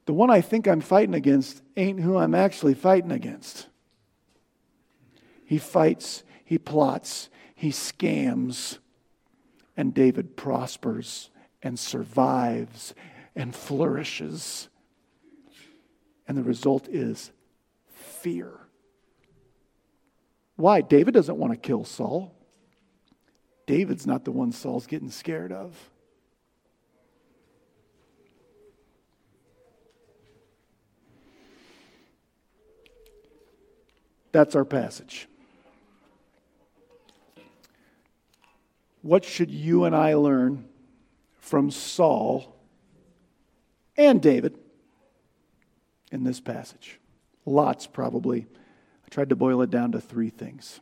The 0.05 0.13
one 0.13 0.31
I 0.31 0.43
think 0.43 0.69
I'm 0.69 0.83
fighting 0.83 1.15
against 1.15 1.63
ain't 1.77 2.01
who 2.01 2.19
I'm 2.19 2.35
actually 2.35 2.75
fighting 2.75 3.11
against. 3.11 3.69
He 5.47 5.59
fights, 5.59 6.25
he 6.45 6.59
plots, 6.59 7.31
he 7.55 7.71
scams, 7.71 8.79
and 9.77 9.95
David 9.95 10.37
prospers 10.37 11.31
and 11.63 11.79
survives 11.79 12.95
and 13.35 13.55
flourishes. 13.55 14.69
And 16.27 16.37
the 16.37 16.43
result 16.43 16.89
is 16.89 17.31
fear. 17.87 18.53
Why? 20.57 20.81
David 20.81 21.15
doesn't 21.15 21.37
want 21.37 21.53
to 21.53 21.59
kill 21.59 21.85
Saul. 21.85 22.35
David's 23.67 24.07
not 24.07 24.25
the 24.25 24.33
one 24.33 24.53
Saul's 24.53 24.87
getting 24.87 25.11
scared 25.11 25.53
of. 25.53 25.77
That's 34.33 34.57
our 34.57 34.65
passage. 34.65 35.29
What 39.03 39.25
should 39.25 39.51
you 39.51 39.85
and 39.85 39.95
I 39.95 40.15
learn 40.15 40.69
from 41.43 41.71
Saul 41.71 42.57
and 43.97 44.23
David 44.23 44.57
in 46.11 46.25
this 46.25 46.41
passage? 46.41 46.99
Lots, 47.45 47.87
probably. 47.87 48.47
I 49.05 49.09
tried 49.11 49.29
to 49.29 49.37
boil 49.37 49.61
it 49.61 49.71
down 49.71 49.93
to 49.93 50.01
three 50.01 50.31
things. 50.31 50.81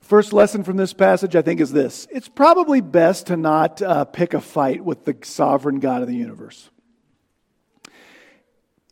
First 0.00 0.32
lesson 0.32 0.62
from 0.62 0.76
this 0.76 0.92
passage, 0.92 1.34
I 1.34 1.42
think, 1.42 1.60
is 1.60 1.72
this 1.72 2.06
it's 2.10 2.28
probably 2.28 2.80
best 2.80 3.28
to 3.28 3.36
not 3.36 3.80
uh, 3.80 4.04
pick 4.04 4.34
a 4.34 4.40
fight 4.40 4.84
with 4.84 5.04
the 5.04 5.16
sovereign 5.22 5.80
God 5.80 6.02
of 6.02 6.08
the 6.08 6.14
universe. 6.14 6.70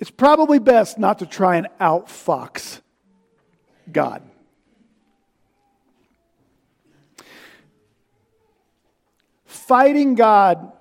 It's 0.00 0.10
probably 0.10 0.58
best 0.58 0.98
not 0.98 1.20
to 1.20 1.26
try 1.26 1.56
and 1.56 1.68
outfox 1.80 2.80
God. 3.90 4.22
Fighting 9.66 10.14
God 10.14 10.72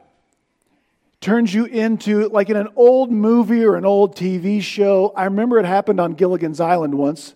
turns 1.22 1.54
you 1.54 1.64
into, 1.64 2.28
like 2.28 2.50
in 2.50 2.58
an 2.58 2.68
old 2.76 3.14
movie 3.14 3.64
or 3.64 3.78
an 3.78 3.86
old 3.86 4.18
TV 4.18 4.62
show. 4.62 5.14
I 5.16 5.24
remember 5.24 5.58
it 5.58 5.66
happened 5.66 6.02
on 6.02 6.16
Gilligan's 6.16 6.60
Island 6.60 6.94
once. 6.94 7.34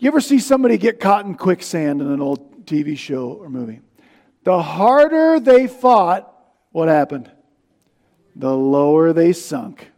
You 0.00 0.08
ever 0.08 0.20
see 0.20 0.40
somebody 0.40 0.78
get 0.78 0.98
caught 0.98 1.26
in 1.26 1.36
quicksand 1.36 2.00
in 2.00 2.10
an 2.10 2.20
old 2.20 2.66
TV 2.66 2.98
show 2.98 3.34
or 3.34 3.48
movie? 3.48 3.82
The 4.42 4.60
harder 4.60 5.38
they 5.38 5.68
fought, 5.68 6.28
what 6.72 6.88
happened? 6.88 7.30
The 8.34 8.52
lower 8.52 9.12
they 9.12 9.32
sunk. 9.32 9.92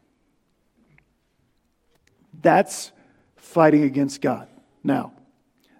That's 2.38 2.92
fighting 3.36 3.82
against 3.82 4.20
God. 4.20 4.46
Now, 4.84 5.14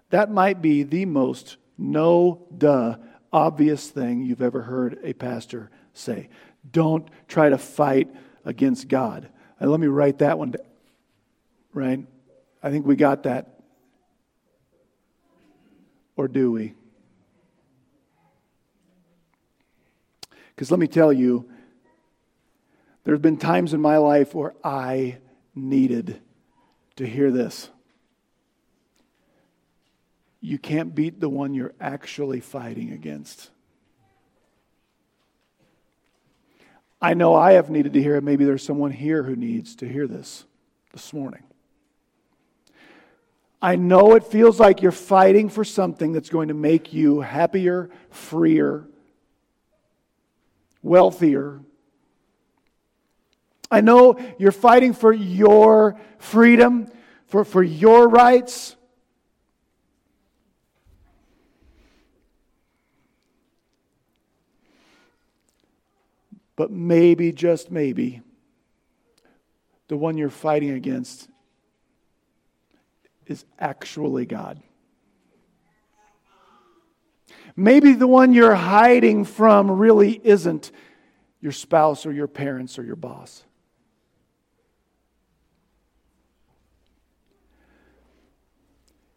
that 0.09 0.31
might 0.31 0.63
be 0.63 0.85
the 0.85 1.05
most 1.05 1.59
no 1.77 2.47
duh 2.57 2.97
obvious 3.33 3.89
thing 3.89 4.23
you've 4.23 4.43
ever 4.43 4.63
heard 4.63 4.99
a 5.03 5.13
pastor 5.13 5.71
say. 5.93 6.29
Don't 6.71 7.09
try 7.27 7.49
to 7.49 7.59
fight 7.59 8.09
against 8.45 8.89
God. 8.89 9.29
And 9.61 9.71
let 9.71 9.81
me 9.81 9.87
write 9.87 10.19
that 10.19 10.39
one 10.39 10.53
down. 10.53 10.67
Right? 11.73 12.07
I 12.63 12.71
think 12.71 12.87
we 12.87 12.97
got 12.97 13.25
that 13.25 13.59
or 16.19 16.27
do 16.27 16.51
we? 16.51 16.75
Because 20.55 20.71
let 20.71 20.81
me 20.81 20.89
tell 20.89 21.13
you, 21.13 21.49
there 23.05 23.15
have 23.15 23.23
been 23.23 23.37
times 23.37 23.73
in 23.73 23.81
my 23.81 23.99
life 23.99 24.35
where 24.35 24.55
I 24.65 25.19
needed 25.55 26.21
to 26.97 27.07
hear 27.07 27.31
this. 27.31 27.71
You 30.41 30.59
can't 30.59 30.95
beat 30.95 31.21
the 31.21 31.29
one 31.29 31.55
you're 31.55 31.75
actually 31.81 32.41
fighting 32.41 32.93
against. 32.93 33.51
I 37.01 37.15
know 37.15 37.35
I 37.35 37.53
have 37.53 37.71
needed 37.71 37.93
to 37.93 38.03
hear 38.03 38.17
it. 38.17 38.25
Maybe 38.25 38.45
there's 38.45 38.65
someone 38.65 38.91
here 38.91 39.23
who 39.23 39.37
needs 39.37 39.77
to 39.77 39.89
hear 39.89 40.07
this 40.07 40.45
this 40.93 41.13
morning. 41.13 41.43
I 43.61 43.77
know 43.77 44.15
it 44.15 44.25
feels 44.25 44.61
like 44.61 44.83
you're 44.83 44.93
fighting 44.93 45.49
for 45.49 45.65
something 45.65 46.13
that's 46.13 46.29
going 46.29 46.49
to 46.49 46.55
make 46.55 46.93
you 46.93 47.21
happier, 47.21 47.91
freer, 48.11 48.87
wealthier. 50.83 51.61
I 53.71 53.81
know 53.81 54.19
you're 54.39 54.53
fighting 54.53 54.93
for 54.93 55.13
your 55.13 56.01
freedom, 56.19 56.87
for, 57.27 57.45
for 57.45 57.63
your 57.63 58.09
rights. 58.09 58.77
But 66.59 66.73
maybe, 66.73 67.31
just 67.31 67.71
maybe, 67.71 68.21
the 69.87 69.97
one 69.97 70.19
you're 70.19 70.29
fighting 70.29 70.71
against 70.71 71.29
is 73.29 73.45
actually 73.61 74.27
God. 74.27 74.61
Maybe 77.55 77.93
the 77.93 78.09
one 78.09 78.33
you're 78.33 78.57
hiding 78.57 79.25
from 79.25 79.71
really 79.71 80.21
isn't 80.25 80.73
your 81.41 81.53
spouse 81.53 82.05
or 82.05 82.11
your 82.11 82.27
parents 82.27 82.77
or 82.77 82.83
your 82.83 82.97
boss. 82.97 83.45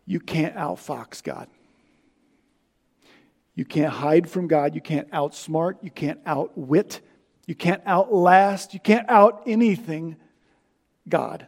You 0.06 0.20
can't 0.20 0.56
outfox 0.56 1.24
God. 1.24 1.48
You 3.56 3.66
can't 3.66 3.92
hide 3.92 4.30
from 4.30 4.48
God. 4.48 4.76
You 4.76 4.82
can't 4.82 5.10
outsmart. 5.10 5.78
You 5.82 5.90
can't 5.90 6.20
outwit. 6.28 7.02
You 7.46 7.56
can't 7.56 7.82
outlast. 7.86 8.74
You 8.74 8.80
can't 8.80 9.10
out 9.10 9.44
anything 9.46 10.16
God 11.08 11.48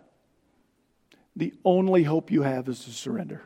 the 1.36 1.54
only 1.66 2.04
hope 2.04 2.32
you 2.32 2.44
have 2.44 2.68
is 2.70 2.84
to 2.86 2.92
surrender. 2.92 3.42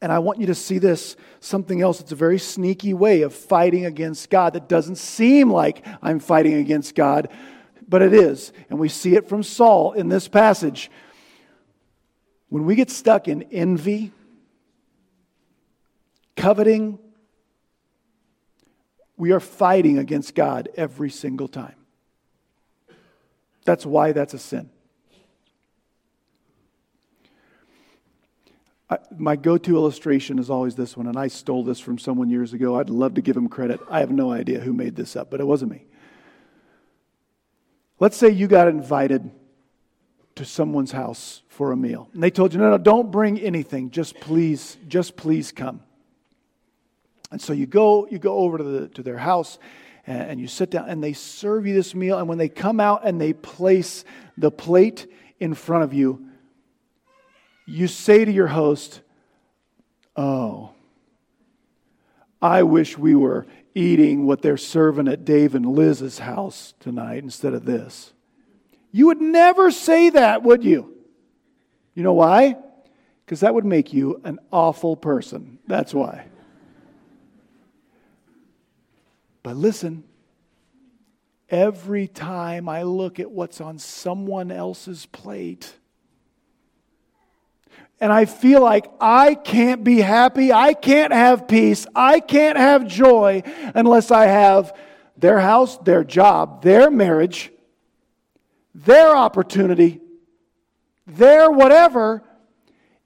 And 0.00 0.10
I 0.10 0.18
want 0.18 0.40
you 0.40 0.46
to 0.46 0.54
see 0.54 0.78
this 0.78 1.14
something 1.38 1.80
else. 1.80 2.00
It's 2.00 2.10
a 2.10 2.16
very 2.16 2.38
sneaky 2.38 2.92
way 2.92 3.22
of 3.22 3.32
fighting 3.32 3.86
against 3.86 4.30
God 4.30 4.54
that 4.54 4.68
doesn't 4.68 4.96
seem 4.96 5.50
like 5.50 5.86
I'm 6.02 6.18
fighting 6.18 6.54
against 6.54 6.96
God, 6.96 7.28
but 7.88 8.02
it 8.02 8.12
is. 8.12 8.52
And 8.68 8.80
we 8.80 8.88
see 8.88 9.14
it 9.14 9.28
from 9.28 9.44
Saul 9.44 9.92
in 9.92 10.08
this 10.08 10.26
passage. 10.26 10.90
When 12.48 12.64
we 12.64 12.74
get 12.74 12.90
stuck 12.90 13.28
in 13.28 13.44
envy, 13.44 14.10
coveting, 16.36 16.98
we 19.22 19.30
are 19.30 19.38
fighting 19.38 19.98
against 19.98 20.34
God 20.34 20.68
every 20.74 21.08
single 21.08 21.46
time. 21.46 21.76
That's 23.64 23.86
why 23.86 24.10
that's 24.10 24.34
a 24.34 24.38
sin. 24.38 24.68
I, 28.90 28.98
my 29.16 29.36
go 29.36 29.58
to 29.58 29.76
illustration 29.76 30.40
is 30.40 30.50
always 30.50 30.74
this 30.74 30.96
one, 30.96 31.06
and 31.06 31.16
I 31.16 31.28
stole 31.28 31.62
this 31.62 31.78
from 31.78 31.98
someone 31.98 32.30
years 32.30 32.52
ago. 32.52 32.80
I'd 32.80 32.90
love 32.90 33.14
to 33.14 33.22
give 33.22 33.36
him 33.36 33.48
credit. 33.48 33.78
I 33.88 34.00
have 34.00 34.10
no 34.10 34.32
idea 34.32 34.58
who 34.58 34.72
made 34.72 34.96
this 34.96 35.14
up, 35.14 35.30
but 35.30 35.38
it 35.40 35.46
wasn't 35.46 35.70
me. 35.70 35.84
Let's 38.00 38.16
say 38.16 38.28
you 38.28 38.48
got 38.48 38.66
invited 38.66 39.30
to 40.34 40.44
someone's 40.44 40.90
house 40.90 41.42
for 41.46 41.70
a 41.70 41.76
meal. 41.76 42.08
And 42.12 42.20
they 42.20 42.32
told 42.32 42.54
you, 42.54 42.58
no, 42.58 42.70
no, 42.70 42.78
don't 42.78 43.12
bring 43.12 43.38
anything. 43.38 43.92
Just 43.92 44.18
please, 44.18 44.78
just 44.88 45.14
please 45.14 45.52
come. 45.52 45.80
And 47.32 47.40
so 47.40 47.52
you 47.52 47.66
go, 47.66 48.06
you 48.08 48.18
go 48.18 48.36
over 48.38 48.58
to, 48.58 48.64
the, 48.64 48.88
to 48.88 49.02
their 49.02 49.18
house 49.18 49.58
and, 50.06 50.32
and 50.32 50.40
you 50.40 50.46
sit 50.46 50.70
down 50.70 50.88
and 50.88 51.02
they 51.02 51.12
serve 51.12 51.66
you 51.66 51.74
this 51.74 51.94
meal. 51.94 52.18
And 52.18 52.28
when 52.28 52.38
they 52.38 52.48
come 52.48 52.78
out 52.78 53.02
and 53.04 53.20
they 53.20 53.32
place 53.32 54.04
the 54.36 54.50
plate 54.50 55.10
in 55.40 55.54
front 55.54 55.84
of 55.84 55.92
you, 55.92 56.28
you 57.66 57.88
say 57.88 58.24
to 58.24 58.30
your 58.30 58.48
host, 58.48 59.00
Oh, 60.14 60.70
I 62.40 62.64
wish 62.64 62.98
we 62.98 63.14
were 63.14 63.46
eating 63.74 64.26
what 64.26 64.42
they're 64.42 64.56
serving 64.56 65.08
at 65.08 65.24
Dave 65.24 65.54
and 65.54 65.64
Liz's 65.64 66.18
house 66.18 66.74
tonight 66.80 67.22
instead 67.22 67.54
of 67.54 67.64
this. 67.64 68.12
You 68.90 69.06
would 69.06 69.22
never 69.22 69.70
say 69.70 70.10
that, 70.10 70.42
would 70.42 70.62
you? 70.62 70.94
You 71.94 72.02
know 72.02 72.12
why? 72.12 72.56
Because 73.24 73.40
that 73.40 73.54
would 73.54 73.64
make 73.64 73.94
you 73.94 74.20
an 74.24 74.38
awful 74.50 74.96
person. 74.96 75.58
That's 75.66 75.94
why. 75.94 76.26
But 79.42 79.56
listen, 79.56 80.04
every 81.48 82.06
time 82.08 82.68
I 82.68 82.82
look 82.82 83.18
at 83.18 83.30
what's 83.30 83.60
on 83.60 83.78
someone 83.78 84.50
else's 84.50 85.06
plate, 85.06 85.74
and 88.00 88.12
I 88.12 88.24
feel 88.24 88.60
like 88.62 88.90
I 89.00 89.34
can't 89.34 89.84
be 89.84 89.98
happy, 89.98 90.52
I 90.52 90.74
can't 90.74 91.12
have 91.12 91.46
peace, 91.46 91.86
I 91.94 92.20
can't 92.20 92.58
have 92.58 92.86
joy 92.86 93.42
unless 93.74 94.10
I 94.10 94.26
have 94.26 94.76
their 95.16 95.38
house, 95.38 95.78
their 95.78 96.02
job, 96.02 96.62
their 96.62 96.90
marriage, 96.90 97.52
their 98.74 99.16
opportunity, 99.16 100.00
their 101.06 101.50
whatever, 101.50 102.22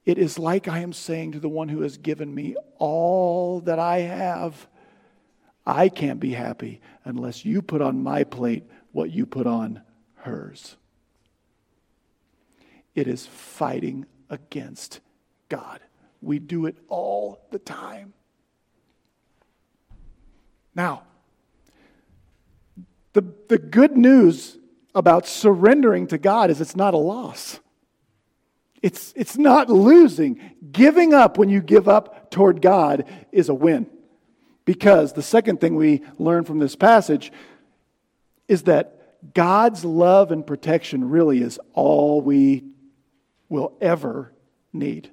it 0.04 0.18
is 0.18 0.38
like 0.38 0.68
I 0.68 0.78
am 0.78 0.92
saying 0.92 1.32
to 1.32 1.40
the 1.40 1.48
one 1.48 1.68
who 1.68 1.82
has 1.82 1.98
given 1.98 2.32
me 2.32 2.56
all 2.78 3.60
that 3.62 3.78
I 3.78 3.98
have, 3.98 4.68
I 5.66 5.88
can't 5.88 6.20
be 6.20 6.32
happy 6.32 6.80
unless 7.04 7.44
you 7.44 7.60
put 7.60 7.82
on 7.82 8.02
my 8.02 8.24
plate 8.24 8.64
what 8.92 9.10
you 9.10 9.26
put 9.26 9.46
on 9.46 9.82
hers. 10.14 10.76
It 12.94 13.08
is 13.08 13.26
fighting 13.26 14.06
against 14.30 15.00
God. 15.48 15.80
We 16.22 16.38
do 16.38 16.66
it 16.66 16.76
all 16.88 17.46
the 17.50 17.58
time. 17.58 18.14
Now, 20.74 21.02
the, 23.12 23.24
the 23.48 23.58
good 23.58 23.96
news 23.96 24.58
about 24.94 25.26
surrendering 25.26 26.06
to 26.08 26.18
God 26.18 26.50
is 26.50 26.60
it's 26.60 26.76
not 26.76 26.94
a 26.94 26.98
loss. 26.98 27.60
It's, 28.82 29.12
it's 29.16 29.36
not 29.36 29.68
losing. 29.68 30.40
Giving 30.70 31.12
up 31.12 31.38
when 31.38 31.48
you 31.48 31.60
give 31.60 31.88
up 31.88 32.30
toward 32.30 32.62
God 32.62 33.04
is 33.32 33.48
a 33.48 33.54
win. 33.54 33.88
Because 34.66 35.14
the 35.14 35.22
second 35.22 35.60
thing 35.60 35.76
we 35.76 36.02
learn 36.18 36.44
from 36.44 36.58
this 36.58 36.76
passage 36.76 37.32
is 38.48 38.64
that 38.64 39.32
God's 39.32 39.84
love 39.84 40.30
and 40.30 40.46
protection 40.46 41.08
really 41.08 41.40
is 41.40 41.58
all 41.72 42.20
we 42.20 42.64
will 43.48 43.76
ever 43.80 44.32
need. 44.72 45.10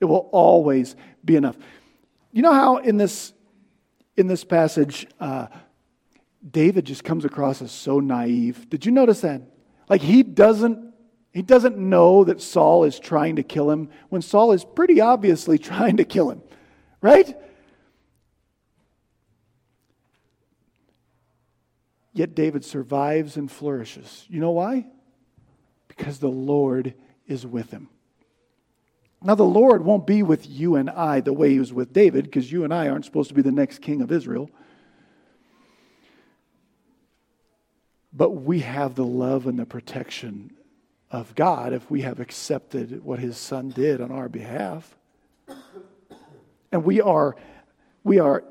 It 0.00 0.04
will 0.04 0.28
always 0.32 0.96
be 1.24 1.36
enough. 1.36 1.56
You 2.32 2.42
know 2.42 2.52
how 2.52 2.78
in 2.78 2.96
this, 2.96 3.32
in 4.16 4.26
this 4.26 4.44
passage, 4.44 5.06
uh, 5.20 5.46
David 6.48 6.84
just 6.84 7.04
comes 7.04 7.24
across 7.24 7.62
as 7.62 7.70
so 7.70 8.00
naive. 8.00 8.68
Did 8.68 8.84
you 8.84 8.90
notice 8.90 9.20
that? 9.20 9.42
Like 9.88 10.02
he 10.02 10.22
doesn't 10.22 10.90
he 11.32 11.40
doesn't 11.40 11.78
know 11.78 12.24
that 12.24 12.42
Saul 12.42 12.84
is 12.84 12.98
trying 12.98 13.36
to 13.36 13.42
kill 13.42 13.70
him 13.70 13.88
when 14.10 14.20
Saul 14.20 14.52
is 14.52 14.66
pretty 14.66 15.00
obviously 15.00 15.56
trying 15.58 15.96
to 15.96 16.04
kill 16.04 16.30
him. 16.30 16.42
Right? 17.00 17.34
Yet 22.12 22.34
David 22.34 22.64
survives 22.64 23.36
and 23.36 23.50
flourishes. 23.50 24.26
You 24.28 24.40
know 24.40 24.50
why? 24.50 24.86
Because 25.88 26.18
the 26.18 26.28
Lord 26.28 26.94
is 27.26 27.46
with 27.46 27.70
him. 27.70 27.88
Now, 29.24 29.34
the 29.36 29.44
Lord 29.44 29.84
won't 29.84 30.06
be 30.06 30.22
with 30.22 30.48
you 30.48 30.74
and 30.74 30.90
I 30.90 31.20
the 31.20 31.32
way 31.32 31.50
he 31.50 31.60
was 31.60 31.72
with 31.72 31.92
David, 31.92 32.24
because 32.24 32.50
you 32.50 32.64
and 32.64 32.74
I 32.74 32.88
aren't 32.88 33.04
supposed 33.04 33.28
to 33.28 33.34
be 33.34 33.42
the 33.42 33.52
next 33.52 33.80
king 33.80 34.02
of 34.02 34.10
Israel. 34.10 34.50
But 38.12 38.30
we 38.30 38.60
have 38.60 38.94
the 38.94 39.06
love 39.06 39.46
and 39.46 39.58
the 39.58 39.64
protection 39.64 40.50
of 41.10 41.34
God 41.34 41.72
if 41.72 41.88
we 41.90 42.02
have 42.02 42.18
accepted 42.20 43.04
what 43.04 43.20
his 43.20 43.36
son 43.36 43.68
did 43.70 44.00
on 44.00 44.10
our 44.10 44.28
behalf. 44.28 44.96
And 46.72 46.84
we 46.84 47.00
are, 47.00 47.36
we 48.02 48.18
are 48.18 48.42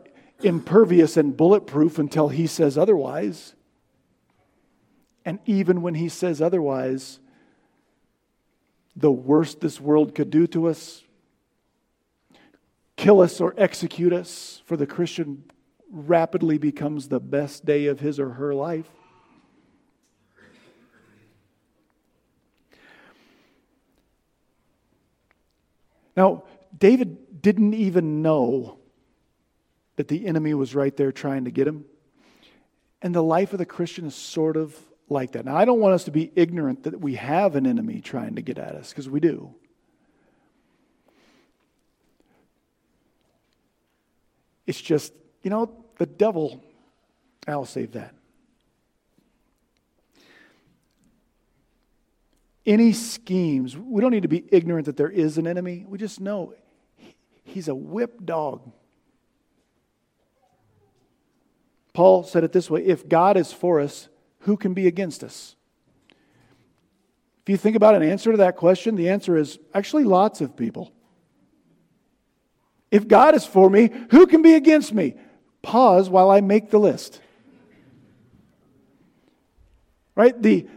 impervious 0.43 1.17
and 1.17 1.35
bulletproof 1.35 1.99
until 1.99 2.29
he 2.29 2.47
says 2.47 2.77
otherwise. 2.77 3.55
And 5.23 5.39
even 5.45 5.81
when 5.81 5.95
he 5.95 6.09
says 6.09 6.41
otherwise, 6.41 7.19
the 8.95 9.11
worst 9.11 9.61
this 9.61 9.79
world 9.79 10.15
could 10.15 10.29
do 10.29 10.47
to 10.47 10.67
us, 10.67 11.03
kill 12.97 13.21
us 13.21 13.39
or 13.39 13.53
execute 13.57 14.13
us, 14.13 14.61
for 14.65 14.75
the 14.75 14.87
Christian 14.87 15.43
rapidly 15.89 16.57
becomes 16.57 17.07
the 17.07 17.19
best 17.19 17.65
day 17.65 17.85
of 17.85 17.99
his 17.99 18.19
or 18.19 18.31
her 18.31 18.53
life. 18.53 18.89
Now, 26.15 26.43
David 26.77 27.41
didn't 27.41 27.73
even 27.73 28.21
know 28.21 28.80
that 30.01 30.07
the 30.07 30.25
enemy 30.25 30.55
was 30.55 30.73
right 30.73 30.97
there 30.97 31.11
trying 31.11 31.45
to 31.45 31.51
get 31.51 31.67
him. 31.67 31.85
And 33.03 33.13
the 33.13 33.21
life 33.21 33.53
of 33.53 33.59
the 33.59 33.67
Christian 33.67 34.07
is 34.07 34.15
sort 34.15 34.57
of 34.57 34.75
like 35.09 35.33
that. 35.33 35.45
Now, 35.45 35.55
I 35.55 35.63
don't 35.63 35.79
want 35.79 35.93
us 35.93 36.05
to 36.05 36.11
be 36.11 36.31
ignorant 36.35 36.85
that 36.85 36.99
we 36.99 37.13
have 37.15 37.55
an 37.55 37.67
enemy 37.67 38.01
trying 38.01 38.35
to 38.37 38.41
get 38.41 38.57
at 38.57 38.73
us, 38.73 38.89
because 38.89 39.07
we 39.07 39.19
do. 39.19 39.53
It's 44.65 44.81
just, 44.81 45.13
you 45.43 45.51
know, 45.51 45.71
the 45.99 46.07
devil, 46.07 46.63
I'll 47.47 47.65
save 47.65 47.91
that. 47.91 48.15
any 52.65 52.93
schemes. 52.93 53.77
We 53.77 54.01
don't 54.01 54.11
need 54.11 54.21
to 54.23 54.27
be 54.27 54.45
ignorant 54.49 54.85
that 54.85 54.97
there 54.97 55.09
is 55.09 55.37
an 55.37 55.47
enemy. 55.47 55.85
We 55.87 55.97
just 55.97 56.19
know 56.19 56.53
he's 57.43 57.67
a 57.67 57.75
whip 57.75 58.25
dog. 58.25 58.71
Paul 61.93 62.23
said 62.23 62.43
it 62.43 62.51
this 62.51 62.69
way 62.69 62.83
if 62.85 63.07
God 63.07 63.37
is 63.37 63.51
for 63.51 63.79
us, 63.79 64.07
who 64.41 64.57
can 64.57 64.73
be 64.73 64.87
against 64.87 65.23
us? 65.23 65.55
If 67.43 67.49
you 67.49 67.57
think 67.57 67.75
about 67.75 67.95
an 67.95 68.03
answer 68.03 68.31
to 68.31 68.37
that 68.37 68.55
question, 68.55 68.95
the 68.95 69.09
answer 69.09 69.35
is 69.35 69.59
actually 69.73 70.03
lots 70.03 70.41
of 70.41 70.55
people. 70.55 70.91
If 72.91 73.07
God 73.07 73.35
is 73.35 73.45
for 73.45 73.69
me, 73.69 73.89
who 74.11 74.27
can 74.27 74.41
be 74.41 74.53
against 74.53 74.93
me? 74.93 75.15
Pause 75.61 76.09
while 76.09 76.29
I 76.29 76.41
make 76.41 76.69
the 76.69 76.79
list. 76.79 77.21
Right? 80.13 80.39
The, 80.39 80.67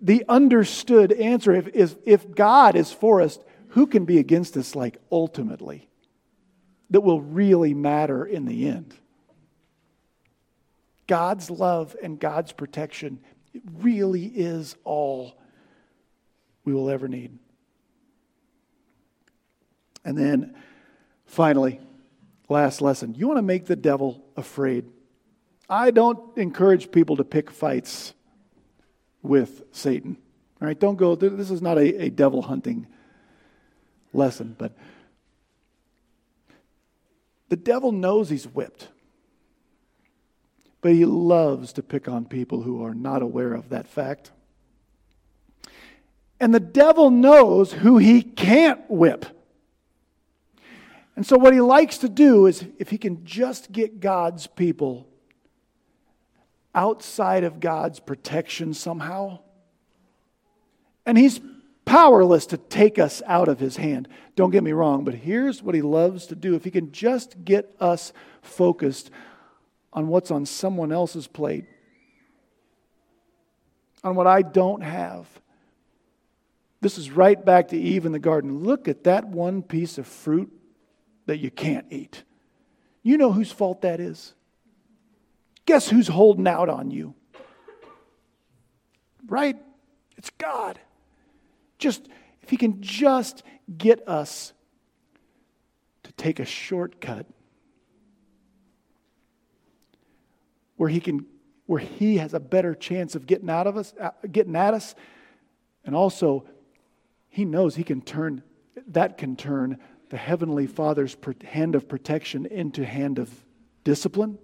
the 0.00 0.24
understood 0.28 1.12
answer 1.12 1.52
if, 1.52 1.68
if, 1.74 1.94
if 2.04 2.34
God 2.34 2.76
is 2.76 2.92
for 2.92 3.22
us, 3.22 3.38
who 3.68 3.86
can 3.86 4.04
be 4.04 4.18
against 4.18 4.56
us, 4.56 4.74
like 4.74 4.98
ultimately, 5.10 5.88
that 6.90 7.00
will 7.00 7.22
really 7.22 7.72
matter 7.72 8.24
in 8.24 8.44
the 8.44 8.68
end? 8.68 8.94
God's 11.12 11.50
love 11.50 11.94
and 12.02 12.18
God's 12.18 12.52
protection 12.52 13.20
really 13.80 14.24
is 14.24 14.76
all 14.82 15.38
we 16.64 16.72
will 16.72 16.88
ever 16.88 17.06
need. 17.06 17.38
And 20.06 20.16
then 20.16 20.56
finally, 21.26 21.80
last 22.48 22.80
lesson 22.80 23.14
you 23.14 23.26
want 23.28 23.36
to 23.36 23.42
make 23.42 23.66
the 23.66 23.76
devil 23.76 24.24
afraid. 24.38 24.86
I 25.68 25.90
don't 25.90 26.34
encourage 26.38 26.90
people 26.90 27.16
to 27.16 27.24
pick 27.24 27.50
fights 27.50 28.14
with 29.20 29.64
Satan. 29.70 30.16
All 30.62 30.68
right, 30.68 30.80
don't 30.80 30.96
go, 30.96 31.14
this 31.14 31.50
is 31.50 31.60
not 31.60 31.76
a, 31.76 32.04
a 32.04 32.08
devil 32.08 32.40
hunting 32.40 32.86
lesson, 34.14 34.56
but 34.58 34.74
the 37.50 37.56
devil 37.56 37.92
knows 37.92 38.30
he's 38.30 38.46
whipped. 38.46 38.88
But 40.82 40.92
he 40.92 41.06
loves 41.06 41.72
to 41.74 41.82
pick 41.82 42.08
on 42.08 42.26
people 42.26 42.62
who 42.62 42.84
are 42.84 42.94
not 42.94 43.22
aware 43.22 43.54
of 43.54 43.70
that 43.70 43.88
fact. 43.88 44.30
And 46.38 46.52
the 46.52 46.60
devil 46.60 47.10
knows 47.10 47.72
who 47.72 47.96
he 47.96 48.20
can't 48.22 48.82
whip. 48.90 49.24
And 51.16 51.26
so, 51.26 51.38
what 51.38 51.54
he 51.54 51.60
likes 51.60 51.98
to 51.98 52.08
do 52.08 52.46
is, 52.46 52.64
if 52.78 52.90
he 52.90 52.98
can 52.98 53.24
just 53.24 53.72
get 53.72 54.00
God's 54.00 54.46
people 54.46 55.06
outside 56.74 57.44
of 57.44 57.60
God's 57.60 58.00
protection 58.00 58.74
somehow. 58.74 59.40
And 61.04 61.18
He's 61.18 61.40
powerless 61.84 62.46
to 62.46 62.56
take 62.56 62.98
us 62.98 63.22
out 63.26 63.48
of 63.48 63.58
His 63.58 63.76
hand. 63.76 64.08
Don't 64.36 64.50
get 64.50 64.62
me 64.62 64.72
wrong, 64.72 65.04
but 65.04 65.14
here's 65.14 65.62
what 65.62 65.74
He 65.74 65.82
loves 65.82 66.26
to 66.26 66.34
do. 66.34 66.54
If 66.54 66.64
He 66.64 66.70
can 66.70 66.92
just 66.92 67.44
get 67.44 67.74
us 67.80 68.12
focused 68.40 69.10
on 69.92 70.08
what's 70.08 70.30
on 70.30 70.46
someone 70.46 70.92
else's 70.92 71.26
plate, 71.26 71.64
on 74.02 74.14
what 74.14 74.26
I 74.26 74.42
don't 74.42 74.82
have. 74.82 75.28
This 76.80 76.98
is 76.98 77.10
right 77.10 77.42
back 77.42 77.68
to 77.68 77.78
Eve 77.78 78.06
in 78.06 78.12
the 78.12 78.18
garden. 78.18 78.64
Look 78.64 78.88
at 78.88 79.04
that 79.04 79.28
one 79.28 79.62
piece 79.62 79.98
of 79.98 80.06
fruit 80.06 80.52
that 81.26 81.38
you 81.38 81.50
can't 81.50 81.86
eat. 81.90 82.24
You 83.02 83.18
know 83.18 83.32
whose 83.32 83.52
fault 83.52 83.82
that 83.82 84.00
is? 84.00 84.34
Guess 85.66 85.88
who's 85.88 86.08
holding 86.08 86.48
out 86.48 86.68
on 86.68 86.90
you? 86.90 87.14
Right? 89.26 89.56
It's 90.16 90.30
God. 90.30 90.80
Just, 91.78 92.08
if 92.42 92.50
He 92.50 92.56
can 92.56 92.80
just 92.82 93.44
get 93.78 94.06
us 94.08 94.52
to 96.02 96.12
take 96.12 96.40
a 96.40 96.44
shortcut 96.44 97.26
where 100.82 100.90
He 100.90 100.98
can, 100.98 101.24
where 101.66 101.78
He 101.78 102.16
has 102.16 102.34
a 102.34 102.40
better 102.40 102.74
chance 102.74 103.14
of 103.14 103.24
getting 103.24 103.48
out 103.48 103.68
of 103.68 103.76
us, 103.76 103.94
uh, 104.00 104.10
getting 104.32 104.56
at 104.56 104.74
us, 104.74 104.96
and 105.84 105.94
also 105.94 106.44
He 107.28 107.44
knows 107.44 107.76
He 107.76 107.84
can 107.84 108.02
turn, 108.02 108.42
that 108.88 109.16
can 109.16 109.36
turn 109.36 109.78
the 110.08 110.16
Heavenly 110.16 110.66
Father's 110.66 111.16
hand 111.44 111.76
of 111.76 111.88
protection 111.88 112.46
into 112.46 112.84
hand 112.84 113.20
of 113.20 113.30
discipline 113.84 114.40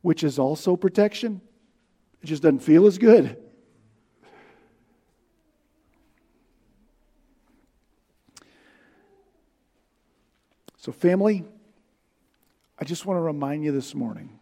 which 0.00 0.24
is 0.24 0.38
also 0.38 0.74
protection. 0.74 1.42
It 2.22 2.26
just 2.28 2.42
doesn't 2.42 2.60
feel 2.60 2.86
as 2.86 2.96
good. 2.96 3.36
So, 10.78 10.92
family, 10.92 11.44
I 12.78 12.86
just 12.86 13.04
want 13.04 13.18
to 13.18 13.20
remind 13.20 13.64
you 13.64 13.70
this 13.70 13.94
morning 13.94 14.40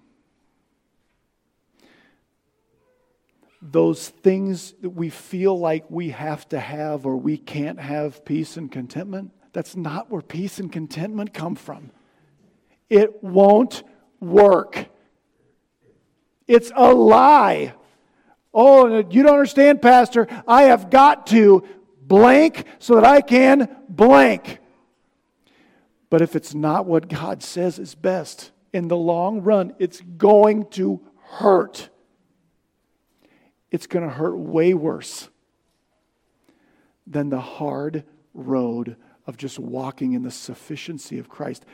those 3.62 4.08
things 4.08 4.72
that 4.80 4.90
we 4.90 5.10
feel 5.10 5.58
like 5.58 5.90
we 5.90 6.10
have 6.10 6.48
to 6.48 6.58
have 6.58 7.06
or 7.06 7.16
we 7.16 7.36
can't 7.36 7.78
have 7.78 8.24
peace 8.24 8.56
and 8.56 8.72
contentment, 8.72 9.32
that's 9.52 9.76
not 9.76 10.10
where 10.10 10.22
peace 10.22 10.58
and 10.58 10.72
contentment 10.72 11.34
come 11.34 11.54
from. 11.54 11.90
It 12.88 13.22
won't 13.22 13.82
work. 14.20 14.86
It's 16.46 16.72
a 16.74 16.92
lie. 16.92 17.74
Oh, 18.52 18.98
you 19.10 19.22
don't 19.22 19.32
understand, 19.32 19.82
Pastor. 19.82 20.26
I 20.46 20.64
have 20.64 20.90
got 20.90 21.26
to 21.28 21.64
blank 22.02 22.64
so 22.78 22.96
that 22.96 23.04
I 23.04 23.20
can 23.20 23.68
blank. 23.88 24.58
But 26.08 26.22
if 26.22 26.34
it's 26.34 26.54
not 26.54 26.86
what 26.86 27.08
God 27.08 27.42
says 27.42 27.78
is 27.78 27.94
best, 27.94 28.50
in 28.72 28.88
the 28.88 28.96
long 28.96 29.42
run, 29.42 29.74
it's 29.78 30.00
going 30.00 30.66
to 30.70 31.00
hurt. 31.22 31.88
It's 33.70 33.86
going 33.86 34.06
to 34.06 34.12
hurt 34.12 34.36
way 34.36 34.74
worse 34.74 35.28
than 37.06 37.30
the 37.30 37.40
hard 37.40 38.04
road 38.34 38.96
of 39.26 39.36
just 39.36 39.58
walking 39.58 40.12
in 40.12 40.22
the 40.22 40.30
sufficiency 40.30 41.18
of 41.18 41.28
Christ 41.28 41.64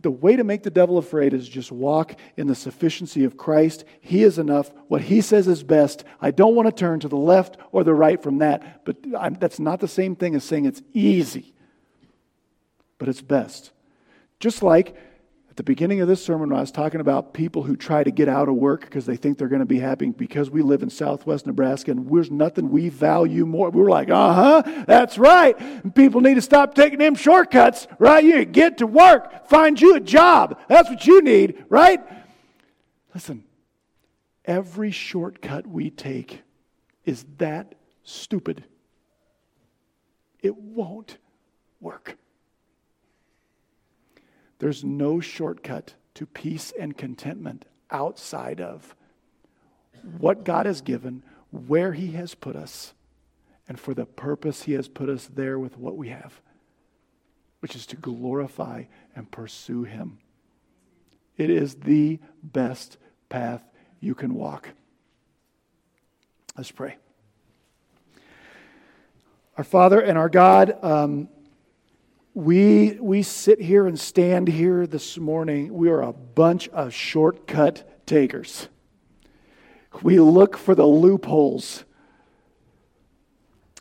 the 0.00 0.10
way 0.10 0.36
to 0.36 0.44
make 0.44 0.62
the 0.62 0.70
devil 0.70 0.96
afraid 0.96 1.34
is 1.34 1.46
just 1.48 1.70
walk 1.70 2.14
in 2.36 2.46
the 2.46 2.54
sufficiency 2.54 3.24
of 3.24 3.36
Christ. 3.36 3.84
He 4.00 4.22
is 4.22 4.38
enough. 4.38 4.72
What 4.88 5.02
he 5.02 5.20
says 5.20 5.48
is 5.48 5.62
best. 5.62 6.04
I 6.20 6.30
don't 6.30 6.54
want 6.54 6.66
to 6.66 6.72
turn 6.72 7.00
to 7.00 7.08
the 7.08 7.16
left 7.16 7.58
or 7.72 7.84
the 7.84 7.92
right 7.92 8.22
from 8.22 8.38
that, 8.38 8.84
but 8.84 8.96
I'm, 9.18 9.34
that's 9.34 9.60
not 9.60 9.80
the 9.80 9.88
same 9.88 10.16
thing 10.16 10.34
as 10.34 10.44
saying 10.44 10.64
it's 10.64 10.82
easy, 10.94 11.52
but 12.98 13.08
it's 13.08 13.20
best. 13.20 13.72
Just 14.40 14.62
like 14.62 14.96
at 15.52 15.56
the 15.56 15.62
beginning 15.62 16.00
of 16.00 16.08
this 16.08 16.24
sermon, 16.24 16.50
I 16.50 16.60
was 16.60 16.72
talking 16.72 17.02
about 17.02 17.34
people 17.34 17.62
who 17.62 17.76
try 17.76 18.02
to 18.02 18.10
get 18.10 18.26
out 18.26 18.48
of 18.48 18.54
work 18.54 18.80
because 18.80 19.04
they 19.04 19.16
think 19.16 19.36
they're 19.36 19.48
going 19.48 19.60
to 19.60 19.66
be 19.66 19.80
happy 19.80 20.08
because 20.08 20.48
we 20.48 20.62
live 20.62 20.82
in 20.82 20.88
southwest 20.88 21.46
Nebraska 21.46 21.90
and 21.90 22.10
there's 22.10 22.30
nothing 22.30 22.70
we 22.70 22.88
value 22.88 23.44
more. 23.44 23.68
We 23.68 23.82
are 23.82 23.90
like, 23.90 24.08
uh 24.08 24.32
huh, 24.32 24.84
that's 24.86 25.18
right. 25.18 25.94
People 25.94 26.22
need 26.22 26.36
to 26.36 26.40
stop 26.40 26.74
taking 26.74 27.00
them 27.00 27.14
shortcuts, 27.14 27.86
right? 27.98 28.24
You 28.24 28.46
get 28.46 28.78
to 28.78 28.86
work, 28.86 29.46
find 29.46 29.78
you 29.78 29.94
a 29.94 30.00
job. 30.00 30.58
That's 30.68 30.88
what 30.88 31.06
you 31.06 31.20
need, 31.20 31.66
right? 31.68 32.00
Listen, 33.14 33.44
every 34.46 34.90
shortcut 34.90 35.66
we 35.66 35.90
take 35.90 36.40
is 37.04 37.26
that 37.36 37.74
stupid. 38.04 38.64
It 40.40 40.56
won't 40.56 41.18
work. 41.78 42.16
There's 44.62 44.84
no 44.84 45.18
shortcut 45.18 45.94
to 46.14 46.24
peace 46.24 46.72
and 46.78 46.96
contentment 46.96 47.64
outside 47.90 48.60
of 48.60 48.94
what 50.18 50.44
God 50.44 50.66
has 50.66 50.82
given, 50.82 51.24
where 51.50 51.94
He 51.94 52.12
has 52.12 52.36
put 52.36 52.54
us, 52.54 52.94
and 53.66 53.80
for 53.80 53.92
the 53.92 54.06
purpose 54.06 54.62
He 54.62 54.74
has 54.74 54.86
put 54.86 55.08
us 55.08 55.28
there 55.34 55.58
with 55.58 55.76
what 55.76 55.96
we 55.96 56.10
have, 56.10 56.40
which 57.58 57.74
is 57.74 57.86
to 57.86 57.96
glorify 57.96 58.84
and 59.16 59.28
pursue 59.32 59.82
Him. 59.82 60.18
It 61.36 61.50
is 61.50 61.74
the 61.74 62.20
best 62.40 62.98
path 63.30 63.64
you 63.98 64.14
can 64.14 64.32
walk. 64.32 64.68
Let's 66.56 66.70
pray. 66.70 66.98
Our 69.58 69.64
Father 69.64 69.98
and 70.00 70.16
our 70.16 70.28
God, 70.28 70.78
um, 70.84 71.28
we, 72.34 72.92
we 73.00 73.22
sit 73.22 73.60
here 73.60 73.86
and 73.86 73.98
stand 73.98 74.48
here 74.48 74.86
this 74.86 75.18
morning. 75.18 75.72
We 75.74 75.90
are 75.90 76.00
a 76.00 76.12
bunch 76.12 76.68
of 76.70 76.94
shortcut 76.94 78.06
takers. 78.06 78.68
We 80.02 80.18
look 80.18 80.56
for 80.56 80.74
the 80.74 80.86
loopholes 80.86 81.84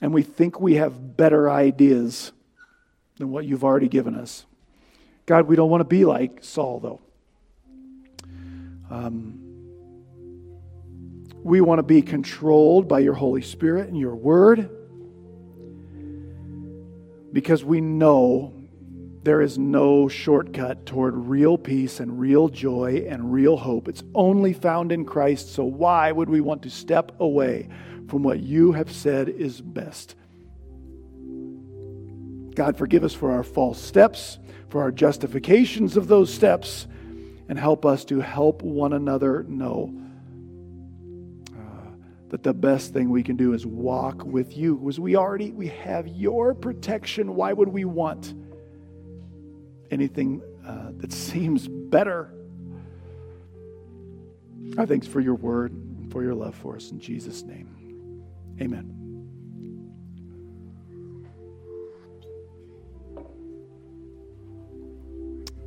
and 0.02 0.14
we 0.14 0.24
think 0.24 0.60
we 0.60 0.76
have 0.76 1.16
better 1.16 1.50
ideas 1.50 2.34
than 3.18 3.32
what 3.32 3.46
you've 3.46 3.64
already 3.64 3.88
given 3.88 4.16
us. 4.16 4.46
God, 5.26 5.48
we 5.48 5.56
don't 5.56 5.70
want 5.70 5.82
to 5.82 5.86
be 5.86 6.04
like 6.04 6.44
Saul, 6.44 6.80
though. 6.80 7.02
Um, 8.90 9.38
we 11.42 11.62
want 11.62 11.80
to 11.80 11.84
be 11.84 12.02
controlled 12.02 12.90
by 12.90 13.00
your 13.00 13.14
Holy 13.14 13.42
Spirit 13.42 13.88
and 13.88 13.98
your 13.98 14.16
Word 14.16 14.81
because 17.34 17.64
we 17.64 17.82
know 17.82 18.54
there 19.24 19.42
is 19.42 19.58
no 19.58 20.08
shortcut 20.08 20.86
toward 20.86 21.16
real 21.16 21.58
peace 21.58 22.00
and 22.00 22.20
real 22.20 22.50
joy 22.50 23.06
and 23.08 23.32
real 23.32 23.58
hope. 23.58 23.88
It's 23.88 24.04
only 24.16 24.54
found 24.54 24.92
in 24.92 25.06
Christ. 25.06 25.54
So, 25.54 25.64
why 25.64 26.12
would 26.12 26.30
we 26.30 26.42
want 26.42 26.64
to 26.64 26.70
step 26.70 27.12
away 27.20 27.70
from 28.08 28.24
what 28.24 28.40
you 28.40 28.72
have 28.72 28.92
said 28.92 29.30
is 29.30 29.62
best? 29.62 30.16
God, 32.56 32.78
forgive 32.78 33.04
us 33.04 33.14
for 33.14 33.32
our 33.32 33.44
false 33.44 33.80
steps, 33.82 34.40
for 34.70 34.82
our 34.82 34.92
justifications 34.92 35.98
of 35.98 36.08
those 36.08 36.34
steps, 36.34 36.88
and 37.48 37.60
help 37.60 37.86
us 37.86 38.04
to 38.06 38.22
help 38.22 38.62
one 38.64 38.94
another 38.94 39.44
know 39.44 40.01
that 42.32 42.44
the 42.44 42.54
best 42.54 42.94
thing 42.94 43.10
we 43.10 43.24
can 43.24 43.36
do 43.36 43.52
is 43.52 43.66
walk 43.66 44.24
with 44.24 44.56
you 44.56 44.78
because 44.78 44.98
we 45.02 45.18
already 45.18 45.52
we 45.52 45.68
have 45.68 46.08
your 46.08 46.54
protection. 46.54 47.36
Why 47.36 47.52
would 47.52 47.68
we 47.68 47.84
want 47.84 48.34
anything 49.92 50.42
uh, 50.66 50.92
that 50.98 51.12
seems 51.12 51.68
better? 51.68 52.34
I 54.78 54.86
thanks 54.86 55.08
for 55.08 55.20
your 55.20 55.36
word 55.36 55.74
and 55.74 56.10
for 56.10 56.24
your 56.24 56.34
love 56.34 56.56
for 56.56 56.78
us 56.78 56.92
in 56.92 57.02
jesus 57.02 57.44
name. 57.44 58.24
Amen. 58.62 58.98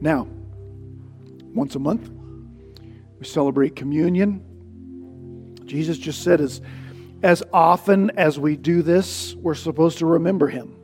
Now 0.00 0.26
once 1.54 1.74
a 1.74 1.78
month 1.78 2.10
we 3.18 3.26
celebrate 3.26 3.76
communion 3.76 4.42
Jesus 5.66 5.98
just 5.98 6.22
said, 6.22 6.40
as, 6.40 6.60
as 7.22 7.42
often 7.52 8.10
as 8.10 8.38
we 8.38 8.56
do 8.56 8.82
this, 8.82 9.34
we're 9.34 9.54
supposed 9.54 9.98
to 9.98 10.06
remember 10.06 10.48
him. 10.48 10.76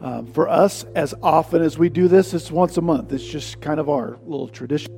Uh, 0.00 0.22
for 0.32 0.48
us, 0.48 0.84
as 0.94 1.14
often 1.22 1.62
as 1.62 1.76
we 1.76 1.88
do 1.88 2.08
this, 2.08 2.32
it's 2.32 2.50
once 2.50 2.76
a 2.76 2.80
month. 2.80 3.12
It's 3.12 3.24
just 3.24 3.60
kind 3.60 3.78
of 3.78 3.88
our 3.90 4.18
little 4.24 4.48
tradition. 4.48 4.90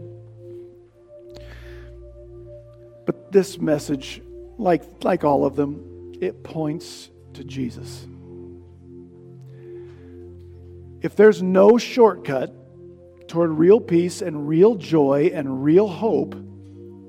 But 3.04 3.32
this 3.32 3.58
message, 3.58 4.22
like, 4.58 4.82
like 5.02 5.24
all 5.24 5.44
of 5.44 5.56
them, 5.56 6.12
it 6.20 6.44
points 6.44 7.10
to 7.34 7.42
Jesus. 7.42 8.06
If 11.00 11.16
there's 11.16 11.42
no 11.42 11.78
shortcut 11.78 12.54
toward 13.26 13.50
real 13.50 13.80
peace 13.80 14.22
and 14.22 14.46
real 14.46 14.76
joy 14.76 15.32
and 15.34 15.64
real 15.64 15.88
hope, 15.88 16.36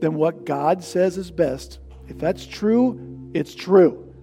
than 0.03 0.15
what 0.15 0.43
God 0.43 0.83
says 0.83 1.17
is 1.17 1.31
best, 1.31 1.79
if 2.09 2.17
that's 2.17 2.45
true, 2.45 3.31
it's 3.33 3.55
true. 3.55 4.13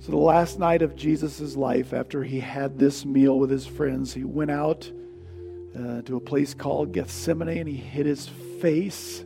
So, 0.00 0.10
the 0.10 0.16
last 0.16 0.58
night 0.58 0.82
of 0.82 0.96
Jesus' 0.96 1.54
life, 1.54 1.92
after 1.92 2.24
he 2.24 2.40
had 2.40 2.76
this 2.76 3.04
meal 3.04 3.38
with 3.38 3.50
his 3.50 3.68
friends, 3.68 4.12
he 4.12 4.24
went 4.24 4.50
out 4.50 4.90
uh, 5.78 6.02
to 6.02 6.16
a 6.16 6.20
place 6.20 6.54
called 6.54 6.90
Gethsemane 6.90 7.56
and 7.56 7.68
he 7.68 7.76
hid 7.76 8.06
his 8.06 8.26
face. 8.60 9.20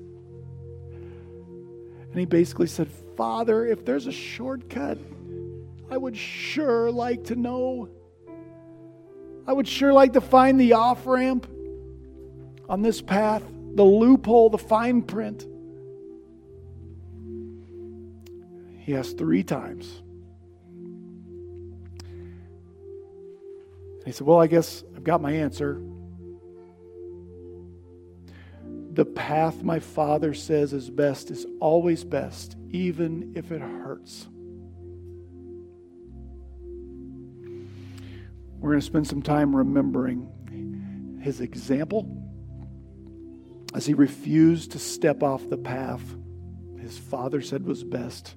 And 2.11 2.19
he 2.19 2.27
basically 2.27 2.67
said, 2.67 2.91
Father, 3.17 3.65
if 3.65 3.87
there's 3.87 4.07
a 4.07 4.13
shortcut, 4.13 4.99
I 5.91 5.97
would 5.97 6.19
sure 6.19 6.91
like 6.91 7.25
to 7.25 7.37
know. 7.37 7.89
I 9.47 9.55
would 9.55 9.67
sure 9.67 9.95
like 9.95 10.13
to 10.13 10.21
find 10.21 10.61
the 10.61 10.75
off 10.75 11.07
ramp 11.07 11.47
on 12.69 12.83
this 12.83 13.01
path, 13.01 13.43
the 13.75 13.83
loophole, 13.83 14.51
the 14.51 14.59
fine 14.59 15.03
print. 15.03 15.47
He 18.79 18.97
asked 18.97 19.19
three 19.19 19.43
times. 19.43 20.03
he 24.05 24.11
said, 24.11 24.27
Well, 24.27 24.41
I 24.41 24.47
guess 24.47 24.83
I've 24.97 25.05
got 25.05 25.21
my 25.21 25.33
answer. 25.33 25.81
The 28.95 29.05
path 29.05 29.63
my 29.63 29.79
Father 29.79 30.35
says 30.35 30.73
is 30.73 30.91
best 30.91 31.31
is 31.31 31.47
always 31.61 32.05
best, 32.05 32.57
even 32.71 33.33
if 33.35 33.51
it 33.53 33.61
hurts. 33.61 34.27
We're 38.59 38.71
going 38.71 38.81
to 38.81 38.87
spend 38.87 39.07
some 39.07 39.23
time 39.23 39.57
remembering 39.57 41.21
his 41.23 41.41
example 41.41 42.22
as 43.75 43.87
he 43.87 43.95
refused 43.95 44.73
to 44.73 44.79
step 44.79 45.23
off 45.23 45.49
the 45.49 45.57
path 45.57 46.03
his 46.83 46.99
father 46.99 47.41
said 47.41 47.65
was 47.65 47.85
best 47.85 48.35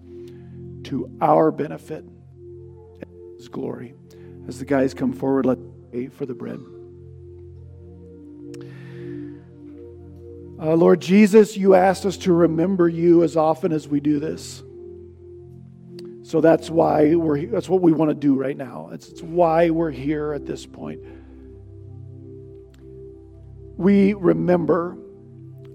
to 0.83 1.11
our 1.19 1.51
benefit 1.51 2.05
and 2.05 3.35
his 3.37 3.49
glory. 3.49 3.95
As 4.47 4.59
the 4.59 4.65
guys 4.65 4.93
come 4.93 5.13
forward, 5.13 5.47
let's 5.47 5.61
pray 5.89 6.07
for 6.07 6.27
the 6.27 6.35
bread. 6.35 6.59
Uh, 10.57 10.75
Lord 10.75 11.01
Jesus, 11.01 11.57
you 11.57 11.73
asked 11.73 12.05
us 12.05 12.17
to 12.17 12.31
remember 12.31 12.87
you 12.87 13.23
as 13.23 13.35
often 13.35 13.73
as 13.73 13.87
we 13.87 13.99
do 13.99 14.19
this. 14.19 14.61
So 16.21 16.39
that's 16.39 16.69
why 16.69 17.15
we're 17.15 17.47
that's 17.47 17.67
what 17.67 17.81
we 17.81 17.91
want 17.91 18.09
to 18.09 18.15
do 18.15 18.35
right 18.35 18.55
now. 18.55 18.89
It's, 18.93 19.09
it's 19.09 19.21
why 19.21 19.71
we're 19.71 19.91
here 19.91 20.33
at 20.33 20.45
this 20.45 20.65
point. 20.65 21.01
We 23.75 24.13
remember 24.13 24.97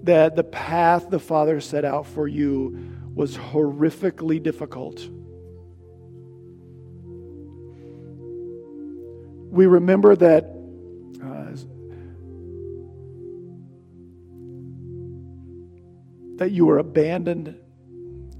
that 0.03 0.35
the 0.35 0.43
path 0.43 1.09
the 1.09 1.19
Father 1.19 1.61
set 1.61 1.85
out 1.85 2.07
for 2.07 2.27
you 2.27 2.97
was 3.13 3.37
horrifically 3.37 4.41
difficult. 4.41 5.07
We 9.51 9.65
remember 9.65 10.15
that 10.15 10.45
uh, 11.23 11.41
that 16.37 16.51
you 16.51 16.65
were 16.65 16.79
abandoned 16.79 17.55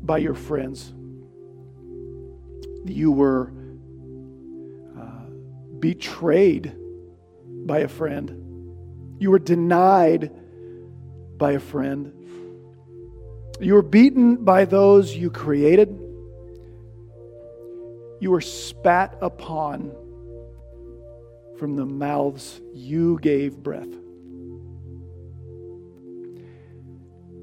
by 0.01 0.17
your 0.17 0.33
friends. 0.33 0.91
You 2.85 3.11
were 3.11 3.53
uh, 4.97 5.29
betrayed 5.79 6.75
by 7.65 7.79
a 7.79 7.87
friend. 7.87 8.31
You 9.19 9.29
were 9.29 9.37
denied 9.37 10.31
by 11.41 11.53
a 11.53 11.59
friend. 11.59 12.13
You 13.59 13.73
were 13.73 13.81
beaten 13.81 14.45
by 14.45 14.65
those 14.65 15.15
you 15.15 15.31
created. 15.31 15.89
You 18.19 18.29
were 18.29 18.41
spat 18.41 19.17
upon 19.23 19.91
from 21.57 21.75
the 21.75 21.85
mouths 21.85 22.61
you 22.75 23.17
gave 23.23 23.57
breath. 23.57 23.89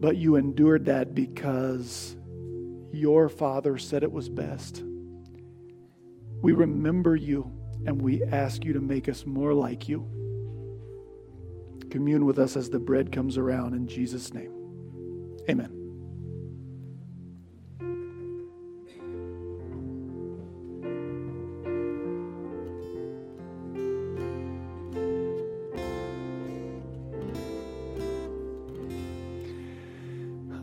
But 0.00 0.16
you 0.16 0.36
endured 0.36 0.84
that 0.84 1.12
because 1.12 2.16
your 2.92 3.28
Father 3.28 3.78
said 3.78 4.04
it 4.04 4.12
was 4.12 4.28
best. 4.28 4.84
We 6.40 6.52
remember 6.52 7.16
you 7.16 7.50
and 7.84 8.00
we 8.00 8.22
ask 8.22 8.64
you 8.64 8.74
to 8.74 8.80
make 8.80 9.08
us 9.08 9.26
more 9.26 9.52
like 9.52 9.88
you. 9.88 10.08
Commune 11.90 12.24
with 12.26 12.38
us 12.38 12.56
as 12.56 12.70
the 12.70 12.78
bread 12.78 13.12
comes 13.12 13.38
around 13.38 13.74
in 13.74 13.86
Jesus' 13.86 14.32
name. 14.34 14.52
Amen. 15.48 15.74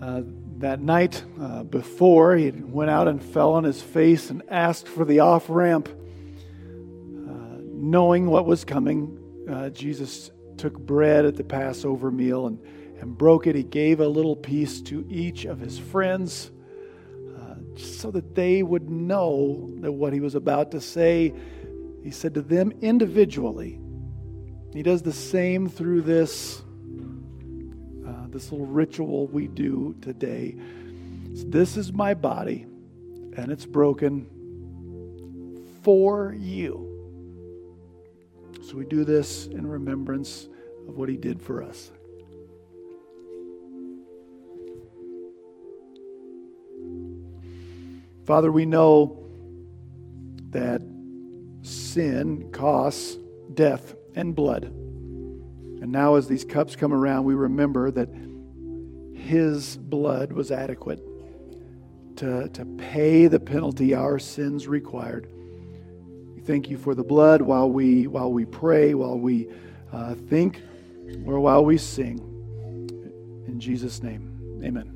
Uh, 0.02 0.22
that 0.58 0.80
night 0.80 1.24
uh, 1.42 1.64
before, 1.64 2.36
he 2.36 2.52
went 2.52 2.92
out 2.92 3.08
and 3.08 3.24
fell 3.24 3.54
on 3.54 3.64
his 3.64 3.82
face 3.82 4.30
and 4.30 4.44
asked 4.50 4.88
for 4.88 5.04
the 5.04 5.20
off 5.20 5.50
ramp. 5.50 5.90
Uh, 5.90 7.58
knowing 7.64 8.28
what 8.28 8.46
was 8.46 8.64
coming, 8.64 9.18
uh, 9.50 9.70
Jesus 9.70 10.30
took 10.58 10.78
bread 10.78 11.26
at 11.26 11.36
the 11.36 11.44
Passover 11.44 12.12
meal 12.12 12.48
and, 12.48 12.60
and 13.00 13.18
broke 13.18 13.48
it. 13.48 13.56
He 13.56 13.64
gave 13.64 14.00
a 14.00 14.08
little 14.08 14.36
piece 14.36 14.82
to 14.82 15.06
each 15.10 15.46
of 15.46 15.60
his 15.60 15.78
friends 15.78 16.52
uh, 17.38 17.56
so 17.78 18.12
that 18.12 18.36
they 18.36 18.64
would 18.64 18.90
know 18.90 19.72
that 19.82 19.92
what 19.92 20.14
he 20.14 20.20
was 20.20 20.36
about 20.36 20.72
to 20.72 20.82
say, 20.82 21.34
he 22.04 22.12
said 22.12 22.34
to 22.36 22.42
them 22.42 22.72
individually. 22.82 23.80
He 24.74 24.84
does 24.84 25.02
the 25.02 25.14
same 25.14 25.70
through 25.70 26.02
this, 26.02 26.62
uh, 28.06 28.28
this 28.28 28.52
little 28.52 28.68
ritual 28.68 29.28
we 29.28 29.48
do 29.48 29.96
today. 30.02 30.56
So 31.34 31.46
this 31.48 31.78
is 31.78 31.94
my 31.94 32.14
body, 32.14 32.66
and 33.38 33.52
it's 33.52 33.66
broken 33.66 34.28
for 35.84 36.36
you. 36.38 36.95
So 38.66 38.78
we 38.78 38.86
do 38.86 39.04
this 39.04 39.46
in 39.46 39.68
remembrance 39.68 40.50
of 40.88 40.98
what 40.98 41.08
he 41.08 41.18
did 41.18 41.40
for 41.40 41.62
us. 41.62 41.92
Father, 48.26 48.52
we 48.52 48.66
know 48.66 49.24
that 50.50 50.82
sin 51.62 52.50
costs 52.52 53.20
death 53.54 53.94
and 54.16 54.36
blood. 54.36 54.64
And 54.64 55.92
now, 55.92 56.16
as 56.16 56.28
these 56.28 56.44
cups 56.44 56.76
come 56.76 56.92
around, 56.92 57.26
we 57.26 57.36
remember 57.36 57.92
that 57.92 58.10
His 59.14 59.78
blood 59.78 60.32
was 60.34 60.50
adequate 60.50 61.04
to, 62.16 62.50
to 62.50 62.66
pay 62.78 63.28
the 63.28 63.40
penalty 63.40 63.94
our 63.94 64.18
sins 64.18 64.68
required 64.68 65.30
thank 66.46 66.70
you 66.70 66.78
for 66.78 66.94
the 66.94 67.04
blood 67.04 67.42
while 67.42 67.70
we 67.70 68.08
while 68.08 68.32
we 68.32 68.46
pray, 68.46 68.94
while 68.94 69.18
we 69.18 69.50
uh, 69.92 70.14
think, 70.14 70.62
or 71.26 71.40
while 71.40 71.66
we 71.66 71.78
sing. 71.78 72.20
In 73.48 73.60
Jesus' 73.60 74.04
name, 74.04 74.62
Amen. 74.64 74.92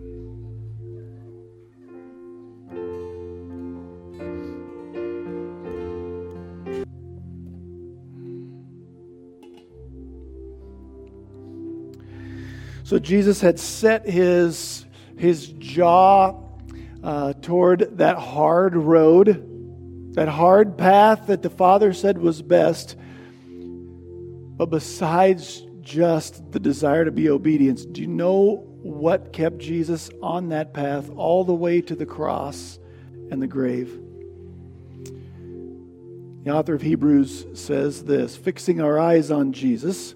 So 12.84 12.98
Jesus 12.98 13.42
had 13.42 13.60
set 13.60 14.08
his 14.08 14.86
his 15.18 15.48
jaw 15.60 16.42
uh, 17.04 17.34
toward 17.34 17.98
that 17.98 18.18
hard 18.18 18.76
road 18.76 19.49
that 20.14 20.28
hard 20.28 20.78
path 20.78 21.28
that 21.28 21.42
the 21.42 21.50
Father 21.50 21.94
said 21.94 22.18
was 22.18 22.42
best. 22.42 22.96
But 23.56 24.68
besides 24.68 25.64
just 25.82 26.52
the 26.52 26.60
desire 26.60 27.06
to 27.06 27.12
be 27.12 27.30
obedient, 27.30 27.94
do 27.94 28.02
you 28.02 28.08
know 28.08 28.66
what 28.82 29.34
kept 29.34 29.60
Jesus 29.60 30.10
on 30.22 30.50
that 30.50 30.74
path 30.74 31.10
all 31.16 31.44
the 31.44 31.54
way 31.54 31.82
to 31.82 31.96
the 31.96 32.06
cross 32.06 32.80
and 33.32 33.42
the 33.42 33.48
grave? 33.48 34.00
The 36.44 36.52
author 36.52 36.74
of 36.74 36.82
Hebrews 36.82 37.46
says 37.54 38.04
this 38.04 38.36
fixing 38.36 38.82
our 38.82 38.98
eyes 38.98 39.30
on 39.30 39.54
Jesus, 39.54 40.16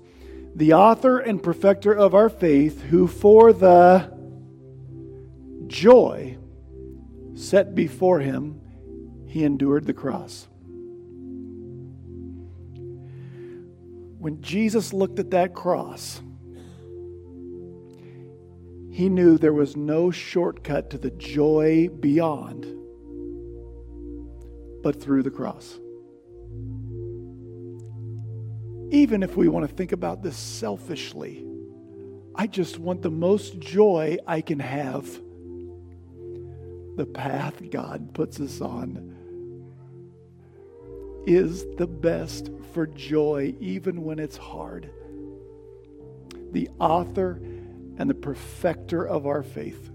the 0.55 0.73
author 0.73 1.19
and 1.19 1.41
perfecter 1.41 1.93
of 1.93 2.15
our 2.15 2.29
faith, 2.29 2.81
who 2.83 3.07
for 3.07 3.53
the 3.53 4.11
joy 5.67 6.37
set 7.35 7.75
before 7.75 8.19
him 8.19 8.61
he 9.34 9.43
endured 9.43 9.88
the 9.88 9.93
cross. 9.95 10.47
When 14.19 14.39
Jesus 14.43 14.93
looked 14.93 15.17
at 15.17 15.31
that 15.31 15.55
cross, 15.55 16.21
he 18.91 19.09
knew 19.09 19.39
there 19.39 19.51
was 19.51 19.75
no 19.75 20.11
shortcut 20.11 20.91
to 20.91 20.99
the 20.99 21.09
joy 21.09 21.89
beyond 21.99 22.67
but 24.84 25.01
through 25.01 25.23
the 25.23 25.31
cross. 25.31 25.79
Even 28.91 29.23
if 29.23 29.36
we 29.36 29.47
want 29.47 29.67
to 29.67 29.75
think 29.75 29.93
about 29.93 30.21
this 30.21 30.38
selfishly, 30.38 31.43
I 32.36 32.45
just 32.45 32.77
want 32.77 33.01
the 33.01 33.09
most 33.09 33.57
joy 33.59 34.19
I 34.27 34.41
can 34.41 34.59
have. 34.59 35.05
The 36.97 37.07
path 37.11 37.63
God 37.71 38.13
puts 38.13 38.39
us 38.39 38.61
on 38.61 39.12
is 41.26 41.65
the 41.78 41.88
best 41.88 42.49
for 42.74 42.88
joy, 42.88 43.55
even 43.59 44.03
when 44.03 44.19
it's 44.19 44.38
hard. 44.38 44.89
The 46.51 46.69
author 46.80 47.39
and 47.97 48.09
the 48.09 48.15
perfecter 48.15 49.07
of 49.07 49.26
our 49.26 49.43
faith 49.43 49.89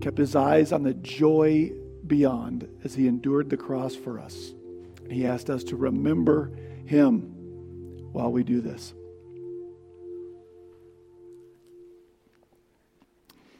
kept 0.00 0.18
his 0.18 0.34
eyes 0.34 0.72
on 0.72 0.82
the 0.82 0.94
joy 0.94 1.72
beyond 2.06 2.68
as 2.84 2.94
he 2.94 3.06
endured 3.06 3.48
the 3.50 3.56
cross 3.56 3.94
for 3.94 4.18
us. 4.18 4.52
He 5.08 5.26
asked 5.26 5.50
us 5.50 5.64
to 5.64 5.76
remember 5.76 6.52
him 6.84 7.34
while 8.12 8.32
we 8.32 8.42
do 8.42 8.60
this. 8.60 8.94